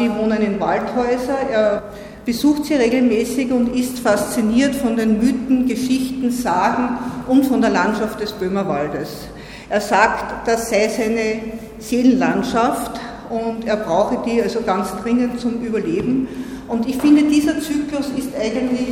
Die 0.00 0.08
wohnen 0.10 0.40
in 0.40 0.58
Waldhäuser. 0.58 1.36
Er 1.50 1.82
besucht 2.24 2.64
sie 2.64 2.74
regelmäßig 2.74 3.52
und 3.52 3.76
ist 3.76 3.98
fasziniert 3.98 4.74
von 4.74 4.96
den 4.96 5.18
Mythen, 5.18 5.66
Geschichten, 5.66 6.30
Sagen 6.30 6.98
und 7.26 7.44
von 7.44 7.60
der 7.60 7.70
Landschaft 7.70 8.20
des 8.20 8.32
Böhmerwaldes. 8.32 9.28
Er 9.68 9.82
sagt, 9.82 10.48
das 10.48 10.70
sei 10.70 10.88
seine 10.88 11.40
Seelenlandschaft 11.78 12.98
und 13.28 13.66
er 13.66 13.76
brauche 13.76 14.22
die 14.26 14.40
also 14.40 14.62
ganz 14.62 14.88
dringend 15.02 15.38
zum 15.38 15.60
Überleben. 15.60 16.28
Und 16.66 16.88
ich 16.88 16.96
finde, 16.96 17.24
dieser 17.24 17.60
Zyklus 17.60 18.10
ist 18.16 18.30
eigentlich 18.34 18.88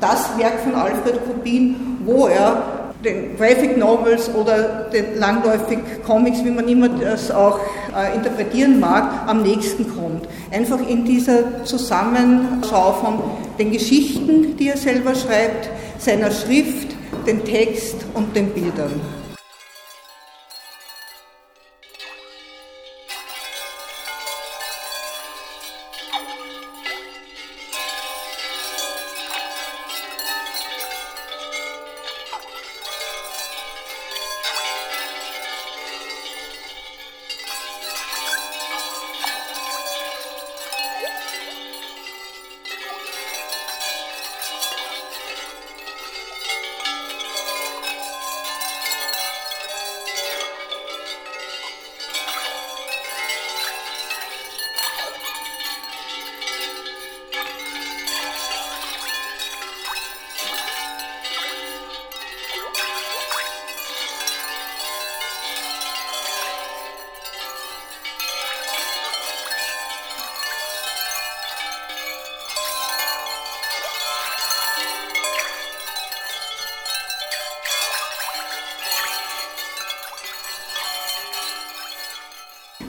das 0.00 0.36
Werk 0.38 0.60
von 0.60 0.74
Alfred 0.74 1.24
Kubin, 1.26 1.98
wo 2.04 2.26
er 2.26 2.62
den 3.04 3.36
Graphic 3.36 3.76
Novels 3.76 4.28
oder 4.34 4.88
den 4.92 5.18
langläufig 5.18 5.78
Comics, 6.04 6.44
wie 6.44 6.50
man 6.50 6.68
immer 6.68 6.88
das 6.88 7.30
auch 7.30 7.60
äh, 7.94 8.14
interpretieren 8.16 8.80
mag, 8.80 9.28
am 9.28 9.42
nächsten 9.42 9.88
kommt. 9.94 10.26
Einfach 10.50 10.80
in 10.86 11.04
dieser 11.04 11.64
Zusammenschau 11.64 12.92
von 12.92 13.20
den 13.58 13.70
Geschichten, 13.70 14.56
die 14.56 14.68
er 14.68 14.76
selber 14.76 15.14
schreibt, 15.14 15.68
seiner 15.98 16.30
Schrift, 16.30 16.96
den 17.26 17.44
Text 17.44 17.96
und 18.14 18.34
den 18.34 18.50
Bildern. 18.50 19.15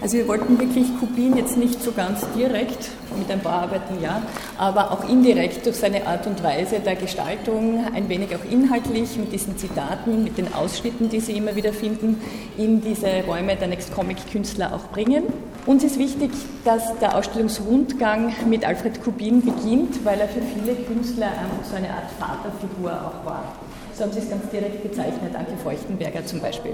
Also 0.08 0.20
wir 0.20 0.28
wollten 0.30 0.58
wirklich 0.58 0.88
Kubin 1.02 1.36
jetzt 1.36 1.58
nicht 1.58 1.84
so 1.84 1.92
ganz 1.92 2.22
direkt, 2.34 2.92
mit 3.20 3.30
ein 3.30 3.42
paar 3.42 3.64
Arbeiten 3.64 4.02
ja, 4.02 4.22
aber 4.58 4.92
auch 4.92 5.10
indirekt 5.10 5.66
durch 5.66 5.76
seine 5.76 6.08
Art 6.08 6.26
und 6.28 6.42
Weise 6.42 6.80
der 6.80 6.96
Gestaltung, 6.96 7.86
ein 7.94 8.08
wenig 8.08 8.34
auch 8.34 8.50
inhaltlich 8.50 9.18
mit 9.18 9.34
diesen 9.34 9.58
Zitaten, 9.58 10.24
mit 10.24 10.38
den 10.38 10.54
Ausschnitten, 10.54 11.10
die 11.10 11.20
Sie 11.20 11.34
immer 11.34 11.58
wieder 11.58 11.74
finden, 11.74 12.22
in 12.58 12.80
diese 12.80 13.26
Räume 13.28 13.58
der 13.58 13.68
Next 13.68 13.94
Comic 13.94 14.16
Künstler 14.32 14.74
auch 14.74 14.94
bringen. 14.94 15.24
Uns 15.66 15.84
ist 15.84 16.00
wichtig, 16.00 16.32
dass 16.64 16.98
der 17.00 17.18
Ausstellungsrundgang 17.18 18.34
mit 18.48 18.66
Alfred 18.66 19.04
Kubin 19.04 19.42
beginnt, 19.42 20.06
weil 20.06 20.22
er 20.22 20.30
für 20.30 20.42
viele 20.42 20.74
Künstler 20.86 21.34
so 21.70 21.76
eine 21.76 21.90
Art 21.90 22.10
Vaterfigur 22.18 22.94
auch 22.94 23.26
war. 23.26 23.44
So 23.98 24.04
haben 24.04 24.12
Sie 24.12 24.20
es 24.20 24.30
ganz 24.30 24.48
direkt 24.52 24.84
bezeichnet, 24.84 25.36
Anke 25.36 25.58
Feuchtenberger 25.64 26.24
zum 26.24 26.40
Beispiel. 26.40 26.74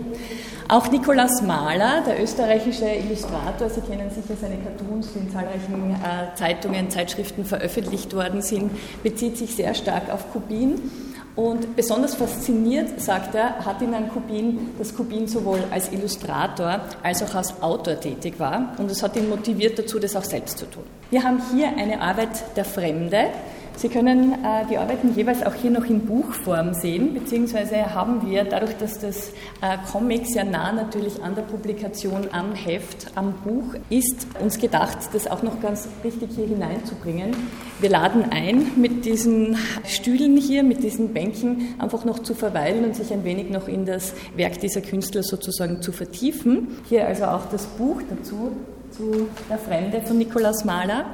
Auch 0.68 0.92
Nikolaus 0.92 1.42
Mahler, 1.42 2.04
der 2.06 2.22
österreichische 2.22 2.86
Illustrator, 2.86 3.70
Sie 3.70 3.80
kennen 3.80 4.10
sicher 4.10 4.38
seine 4.40 4.58
Cartoons, 4.58 5.14
die 5.14 5.20
in 5.20 5.32
zahlreichen 5.32 5.92
äh, 6.04 6.36
Zeitungen, 6.36 6.90
Zeitschriften 6.90 7.46
veröffentlicht 7.46 8.14
worden 8.14 8.42
sind, 8.42 8.72
bezieht 9.04 9.38
sich 9.38 9.56
sehr 9.56 9.74
stark 9.74 10.12
auf 10.12 10.34
Kubin. 10.34 10.92
Und 11.38 11.78
besonders 11.78 12.14
fasziniert, 12.14 13.00
sagt 13.00 13.36
er, 13.36 13.66
hat 13.66 13.82
ihn 13.82 13.94
an 13.94 14.10
Kubin, 14.10 14.72
dass 14.78 14.94
Kubin 14.94 15.26
sowohl 15.26 15.64
als 15.72 15.94
Illustrator 15.94 16.82
als 17.04 17.24
auch 17.24 17.34
als 17.36 17.62
Autor 17.62 18.02
tätig 18.02 18.34
war. 18.38 18.76
Und 18.78 18.92
es 18.92 19.02
hat 19.02 19.16
ihn 19.16 19.30
motiviert 19.30 19.80
dazu, 19.80 19.98
das 19.98 20.16
auch 20.18 20.26
selbst 20.26 20.58
zu 20.58 20.66
tun. 20.66 20.84
Wir 21.10 21.24
haben 21.24 21.42
hier 21.56 21.70
eine 21.70 22.02
Arbeit 22.02 22.56
der 22.58 22.66
Fremde, 22.66 23.30
Sie 23.76 23.90
können 23.90 24.34
äh, 24.34 24.66
die 24.70 24.78
Arbeiten 24.78 25.14
jeweils 25.16 25.44
auch 25.44 25.56
hier 25.56 25.72
noch 25.72 25.86
in 25.86 26.06
Buchform 26.06 26.74
sehen, 26.74 27.14
beziehungsweise 27.14 27.94
haben 27.94 28.30
wir, 28.30 28.44
dadurch, 28.44 28.78
dass 28.78 29.00
das 29.00 29.30
äh, 29.62 29.78
Comic 29.92 30.28
sehr 30.28 30.46
nah 30.46 30.72
natürlich 30.72 31.22
an 31.24 31.36
der 31.36 31.42
Publikation 31.42 32.28
am 32.32 32.54
Heft, 32.54 33.08
am 33.16 33.34
Buch 33.44 33.76
ist, 33.90 34.28
uns 34.40 34.60
gedacht, 34.60 34.98
das 35.12 35.28
auch 35.28 35.44
noch 35.44 35.60
ganz 35.62 35.88
richtig 36.04 36.30
hier 36.36 36.48
hineinzubringen. 36.48 37.36
Wir 37.80 37.90
laden 37.90 38.26
ein, 38.32 38.72
mit 38.78 39.06
diesen 39.06 39.58
Stühlen 39.86 40.38
hier, 40.38 40.64
mit 40.64 40.84
diesen 40.84 41.14
Bänken 41.14 41.76
einfach 41.80 42.06
noch 42.06 42.20
zu 42.20 42.36
verweilen 42.36 42.86
und 42.86 42.96
sich 42.96 43.12
ein 43.12 43.24
wenig 43.24 43.50
noch 43.50 43.68
in 43.68 43.86
das 43.86 44.14
Werk 44.36 44.60
dieser 44.60 44.82
Künstler 44.82 45.24
sozusagen 45.24 45.82
zu 45.82 45.92
vertiefen. 45.92 46.78
Hier 46.88 47.08
also 47.08 47.26
auch 47.26 47.48
das 47.52 47.66
Buch 47.66 48.02
dazu, 48.10 48.52
zu 48.92 49.28
Der 49.50 49.58
Fremde 49.58 50.02
von 50.02 50.18
Nikolaus 50.18 50.64
Mahler. 50.66 51.06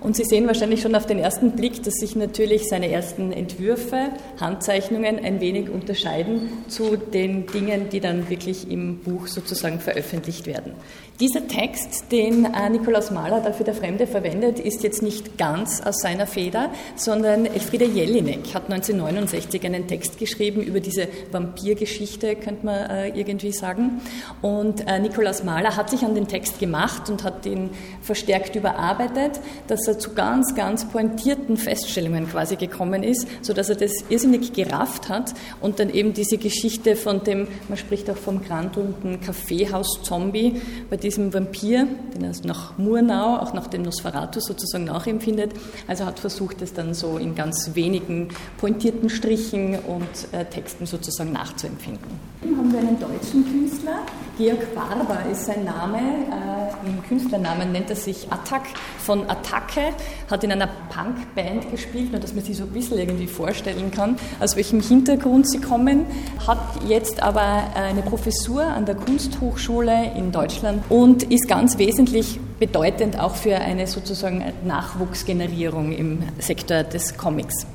Und 0.00 0.16
Sie 0.16 0.24
sehen 0.24 0.46
wahrscheinlich 0.46 0.80
schon 0.80 0.94
auf 0.94 1.06
den 1.06 1.18
ersten 1.18 1.52
Blick, 1.52 1.82
dass 1.82 1.94
sich 1.94 2.16
natürlich 2.16 2.68
seine 2.68 2.90
ersten 2.90 3.32
Entwürfe, 3.32 4.08
Handzeichnungen 4.40 5.18
ein 5.18 5.40
wenig 5.40 5.68
unterscheiden 5.68 6.48
zu 6.68 6.96
den 6.96 7.46
Dingen, 7.46 7.90
die 7.90 8.00
dann 8.00 8.30
wirklich 8.30 8.70
im 8.70 9.00
Buch 9.00 9.26
sozusagen 9.26 9.78
veröffentlicht 9.78 10.46
werden. 10.46 10.72
Dieser 11.20 11.46
Text, 11.46 12.10
den 12.12 12.46
äh, 12.46 12.70
Nikolaus 12.70 13.10
Mahler 13.10 13.42
dafür 13.42 13.66
der 13.66 13.74
Fremde 13.74 14.06
verwendet, 14.06 14.58
ist 14.58 14.82
jetzt 14.82 15.02
nicht 15.02 15.36
ganz 15.36 15.82
aus 15.82 16.00
seiner 16.00 16.26
Feder, 16.26 16.70
sondern 16.96 17.44
Elfriede 17.44 17.84
Jelinek 17.84 18.54
hat 18.54 18.70
1969 18.70 19.66
einen 19.66 19.86
Text 19.86 20.18
geschrieben 20.18 20.62
über 20.62 20.80
diese 20.80 21.08
Vampirgeschichte, 21.30 22.36
könnte 22.36 22.64
man 22.64 22.88
äh, 22.88 23.08
irgendwie 23.08 23.52
sagen. 23.52 24.00
Und 24.40 24.88
äh, 24.88 24.98
Nikolaus 24.98 25.44
Mahler 25.44 25.76
hat 25.76 25.90
sich 25.90 26.04
an 26.04 26.14
den 26.14 26.26
Text 26.26 26.58
gemacht 26.58 27.10
und 27.10 27.22
hat 27.22 27.44
ihn 27.44 27.68
verstärkt 28.00 28.56
überarbeitet, 28.56 29.40
dass 29.66 29.86
er 29.86 29.98
zu 29.98 30.14
ganz, 30.14 30.54
ganz 30.54 30.88
pointierten 30.88 31.58
Feststellungen 31.58 32.30
quasi 32.30 32.56
gekommen 32.56 33.02
ist, 33.02 33.28
sodass 33.42 33.68
er 33.68 33.76
das 33.76 33.92
irrsinnig 34.08 34.54
gerafft 34.54 35.10
hat 35.10 35.34
und 35.60 35.80
dann 35.80 35.90
eben 35.90 36.14
diese 36.14 36.38
Geschichte 36.38 36.96
von 36.96 37.22
dem, 37.24 37.46
man 37.68 37.76
spricht 37.76 38.08
auch 38.08 38.16
vom 38.16 38.42
grandunten 38.42 39.20
Kaffeehaus-Zombie, 39.20 40.62
bei 40.88 40.96
Vampir, 41.18 41.86
den 42.14 42.24
er 42.24 42.32
nach 42.44 42.78
Murnau, 42.78 43.36
auch 43.38 43.52
nach 43.52 43.66
dem 43.66 43.82
Nosferatu 43.82 44.40
sozusagen 44.40 44.84
nachempfindet. 44.84 45.52
Also 45.86 46.04
hat 46.04 46.18
versucht, 46.18 46.62
es 46.62 46.72
dann 46.72 46.94
so 46.94 47.18
in 47.18 47.34
ganz 47.34 47.70
wenigen 47.74 48.28
pointierten 48.58 49.10
Strichen 49.10 49.78
und 49.78 50.32
äh, 50.32 50.44
Texten 50.44 50.86
sozusagen 50.86 51.32
nachzuempfinden. 51.32 52.10
Dann 52.42 52.56
haben 52.56 52.72
wir 52.72 52.80
einen 52.80 52.98
deutschen 52.98 53.44
Künstler, 53.44 54.00
Georg 54.40 54.74
Barber 54.74 55.18
ist 55.30 55.44
sein 55.44 55.64
Name, 55.64 55.98
äh, 55.98 56.88
im 56.88 57.02
Künstlernamen 57.06 57.72
nennt 57.72 57.90
er 57.90 57.96
sich 57.96 58.26
Attack 58.32 58.62
von 58.98 59.28
Attacke, 59.28 59.92
hat 60.30 60.42
in 60.42 60.50
einer 60.50 60.66
Punkband 60.88 61.70
gespielt, 61.70 62.10
nur 62.10 62.22
dass 62.22 62.32
man 62.32 62.42
sich 62.42 62.56
so 62.56 62.64
ein 62.64 62.70
bisschen 62.70 62.96
irgendwie 62.96 63.26
vorstellen 63.26 63.90
kann, 63.90 64.16
aus 64.40 64.56
welchem 64.56 64.80
Hintergrund 64.80 65.46
sie 65.46 65.60
kommen, 65.60 66.06
hat 66.46 66.58
jetzt 66.88 67.22
aber 67.22 67.64
eine 67.74 68.00
Professur 68.00 68.62
an 68.62 68.86
der 68.86 68.94
Kunsthochschule 68.94 70.12
in 70.16 70.32
Deutschland 70.32 70.84
und 70.88 71.24
ist 71.24 71.46
ganz 71.46 71.76
wesentlich 71.76 72.40
bedeutend 72.58 73.20
auch 73.20 73.34
für 73.34 73.56
eine 73.56 73.86
sozusagen 73.86 74.42
Nachwuchsgenerierung 74.64 75.92
im 75.92 76.22
Sektor 76.38 76.82
des 76.82 77.18
Comics. 77.18 77.66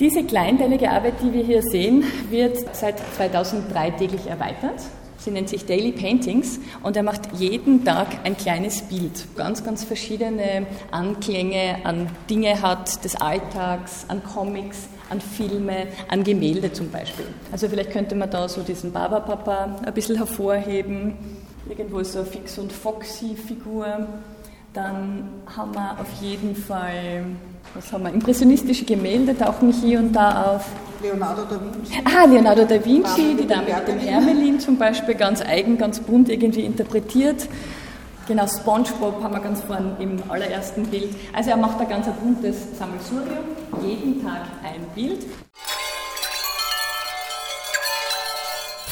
Diese 0.00 0.24
kleinteilige 0.24 0.90
Arbeit, 0.90 1.14
die 1.22 1.32
wir 1.32 1.44
hier 1.44 1.62
sehen, 1.62 2.02
wird 2.28 2.58
seit 2.74 2.98
2003 3.14 3.92
täglich 3.92 4.26
erweitert. 4.26 4.80
Sie 5.18 5.32
nennt 5.32 5.48
sich 5.48 5.66
Daily 5.66 5.90
Paintings 5.90 6.60
und 6.82 6.96
er 6.96 7.02
macht 7.02 7.22
jeden 7.34 7.84
Tag 7.84 8.06
ein 8.24 8.36
kleines 8.36 8.82
Bild. 8.82 9.26
Ganz, 9.36 9.64
ganz 9.64 9.82
verschiedene 9.82 10.66
Anklänge 10.92 11.84
an 11.84 12.08
Dinge 12.30 12.62
hat 12.62 13.04
des 13.04 13.16
Alltags, 13.16 14.06
an 14.08 14.22
Comics, 14.22 14.88
an 15.10 15.20
Filme, 15.20 15.88
an 16.08 16.22
Gemälde 16.22 16.72
zum 16.72 16.90
Beispiel. 16.90 17.26
Also 17.50 17.68
vielleicht 17.68 17.90
könnte 17.90 18.14
man 18.14 18.30
da 18.30 18.48
so 18.48 18.62
diesen 18.62 18.92
Baba-Papa 18.92 19.80
ein 19.84 19.94
bisschen 19.94 20.16
hervorheben. 20.16 21.14
Irgendwo 21.68 22.02
so 22.04 22.20
eine 22.20 22.28
Fix- 22.28 22.56
und 22.58 22.72
Foxy-Figur. 22.72 24.06
Dann 24.72 25.28
haben 25.46 25.74
wir 25.74 25.98
auf 26.00 26.22
jeden 26.22 26.54
Fall 26.54 27.24
was 27.74 27.92
haben 27.92 28.04
wir? 28.04 28.12
Impressionistische 28.12 28.84
Gemälde 28.84 29.36
tauchen 29.36 29.72
hier 29.72 29.98
und 29.98 30.12
da 30.12 30.54
auf. 30.54 30.66
Leonardo 31.02 31.42
da 31.48 31.60
Vinci. 31.60 32.02
Ah, 32.04 32.24
Leonardo 32.24 32.64
da 32.64 32.84
Vinci, 32.84 33.36
die 33.40 33.46
Dame 33.46 33.66
mit 33.74 33.88
dem 33.88 33.98
Hermelin 33.98 34.58
zum 34.58 34.76
Beispiel, 34.78 35.14
ganz 35.14 35.40
eigen, 35.42 35.78
ganz 35.78 36.00
bunt 36.00 36.28
irgendwie 36.28 36.64
interpretiert. 36.64 37.48
Genau, 38.26 38.46
SpongeBob 38.46 39.22
haben 39.22 39.32
wir 39.32 39.40
ganz 39.40 39.62
vorne 39.62 39.96
im 40.00 40.18
allerersten 40.28 40.84
Bild. 40.86 41.14
Also 41.32 41.50
er 41.50 41.56
macht 41.56 41.80
ein 41.80 41.88
ganz 41.88 42.06
buntes 42.22 42.56
Sammelsurium, 42.78 43.44
jeden 43.80 44.22
Tag 44.22 44.42
ein 44.62 44.84
Bild. 44.94 45.24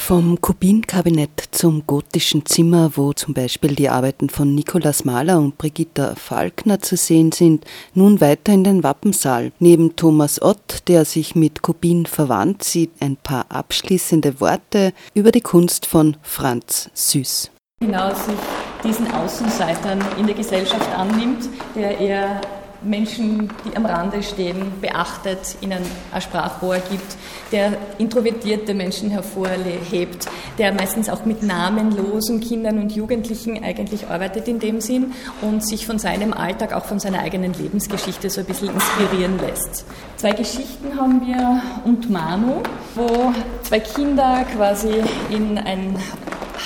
Vom 0.07 0.39
Kubinkabinett 0.39 1.49
zum 1.51 1.85
gotischen 1.85 2.45
Zimmer, 2.45 2.91
wo 2.95 3.11
zum 3.11 3.33
Beispiel 3.33 3.75
die 3.75 3.89
Arbeiten 3.89 4.29
von 4.29 4.55
Nikolaus 4.55 5.03
Mahler 5.03 5.37
und 5.37 5.57
Brigitta 5.57 6.15
Falkner 6.15 6.79
zu 6.79 6.95
sehen 6.95 7.33
sind, 7.33 7.65
nun 7.93 8.21
weiter 8.21 8.53
in 8.53 8.63
den 8.63 8.83
Wappensaal. 8.83 9.51
Neben 9.59 9.97
Thomas 9.97 10.41
Ott, 10.41 10.87
der 10.87 11.03
sich 11.03 11.35
mit 11.35 11.61
Kubin 11.61 12.05
verwandt, 12.05 12.63
sieht 12.63 12.91
ein 13.01 13.17
paar 13.17 13.47
abschließende 13.49 14.39
Worte 14.39 14.93
über 15.13 15.33
die 15.33 15.41
Kunst 15.41 15.85
von 15.85 16.15
Franz 16.21 16.89
Süß. 16.93 17.51
Genau, 17.81 18.07
sich 18.15 18.37
diesen 18.85 19.11
Außenseitern 19.11 19.99
in 20.17 20.25
der 20.25 20.35
Gesellschaft 20.37 20.89
annimmt, 20.95 21.49
der 21.75 21.99
eher 21.99 22.39
Menschen, 22.81 23.49
die 23.65 23.75
am 23.75 23.85
Rande 23.85 24.23
stehen, 24.23 24.73
beachtet, 24.81 25.57
ihnen 25.61 25.79
ein 26.11 26.21
Sprachrohr 26.21 26.77
gibt, 26.89 27.17
der 27.51 27.73
introvertierte 27.97 28.73
Menschen 28.73 29.09
hervorhebt, 29.09 30.27
der 30.57 30.73
meistens 30.73 31.09
auch 31.09 31.25
mit 31.25 31.43
namenlosen 31.43 32.39
Kindern 32.39 32.79
und 32.79 32.91
Jugendlichen 32.91 33.63
eigentlich 33.63 34.07
arbeitet 34.07 34.47
in 34.47 34.59
dem 34.59 34.81
Sinn 34.81 35.13
und 35.41 35.65
sich 35.65 35.85
von 35.85 35.99
seinem 35.99 36.33
Alltag, 36.33 36.73
auch 36.73 36.85
von 36.85 36.99
seiner 36.99 37.19
eigenen 37.19 37.53
Lebensgeschichte 37.53 38.29
so 38.29 38.41
ein 38.41 38.47
bisschen 38.47 38.69
inspirieren 38.73 39.39
lässt. 39.39 39.85
Zwei 40.17 40.31
Geschichten 40.31 40.99
haben 40.99 41.25
wir 41.25 41.61
und 41.85 42.09
Manu, 42.09 42.61
wo 42.95 43.33
zwei 43.63 43.79
Kinder 43.79 44.45
quasi 44.55 45.03
in 45.29 45.57
ein 45.57 45.97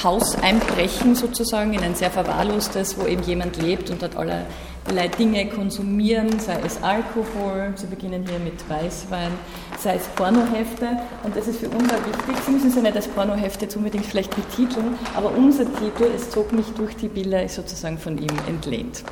Haus 0.04 0.41
einbrechen 0.41 1.15
sozusagen, 1.15 1.74
in 1.74 1.82
ein 1.82 1.95
sehr 1.95 2.10
verwahrlostes, 2.10 2.97
wo 2.97 3.06
eben 3.06 3.24
jemand 3.24 3.62
lebt 3.62 3.89
und 3.89 4.02
dort 4.02 4.15
alle 4.15 4.45
allerlei 4.86 5.08
Dinge 5.08 5.48
konsumieren, 5.48 6.39
sei 6.39 6.60
es 6.65 6.82
Alkohol, 6.82 7.74
Sie 7.76 7.88
beginnen 7.88 8.26
hier 8.28 8.39
mit 8.39 8.70
Weißwein, 8.70 9.32
sei 9.80 9.96
es 9.96 10.08
Pornohefte. 10.10 10.88
Und 11.24 11.36
das 11.36 11.48
ist 11.48 11.60
für 11.60 11.70
uns 11.70 11.91
auch 11.91 12.06
wichtig. 12.06 12.36
Sie 12.46 12.52
müssen 12.52 12.76
ja 12.76 12.82
nicht 12.82 12.96
das 12.96 13.08
Pornohefte 13.08 13.65
jetzt 13.65 13.76
unbedingt 13.76 14.06
vielleicht 14.06 14.36
betiteln, 14.36 14.98
aber 15.15 15.32
unser 15.36 15.65
Titel, 15.65 16.06
Es 16.15 16.30
zog 16.30 16.52
mich 16.52 16.67
durch 16.76 16.96
die 16.96 17.08
Bilder, 17.08 17.44
ist 17.44 17.56
sozusagen 17.56 17.98
von 17.98 18.17
ihm 18.17 18.32
entlehnt. 18.48 19.04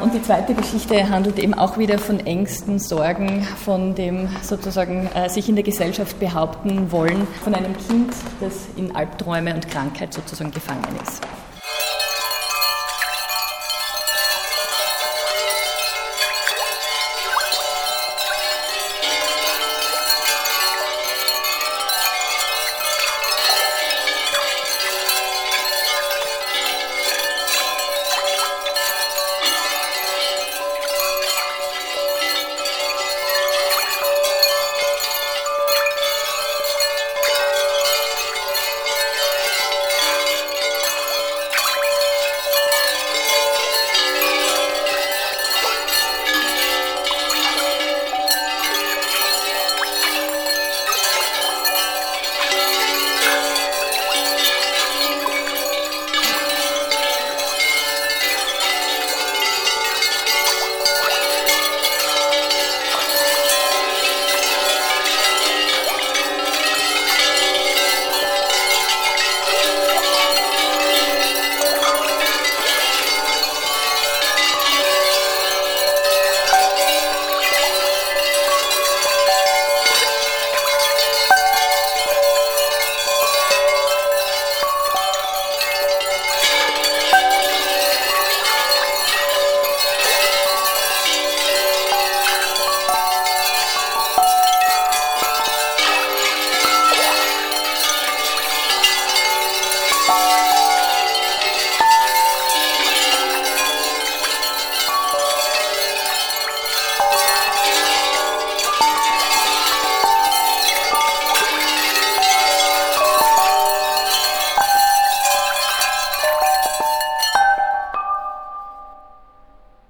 Und 0.00 0.14
die 0.14 0.22
zweite 0.22 0.54
Geschichte 0.54 1.10
handelt 1.10 1.40
eben 1.40 1.54
auch 1.54 1.76
wieder 1.76 1.98
von 1.98 2.20
Ängsten, 2.20 2.78
Sorgen, 2.78 3.42
von 3.42 3.96
dem 3.96 4.28
sozusagen 4.42 5.08
äh, 5.08 5.28
sich 5.28 5.48
in 5.48 5.56
der 5.56 5.64
Gesellschaft 5.64 6.20
behaupten 6.20 6.92
wollen, 6.92 7.26
von 7.42 7.52
einem 7.52 7.76
Kind, 7.88 8.12
das 8.40 8.68
in 8.76 8.94
Albträume 8.94 9.52
und 9.54 9.68
Krankheit 9.68 10.14
sozusagen 10.14 10.52
gefangen 10.52 10.86
ist. 11.02 11.20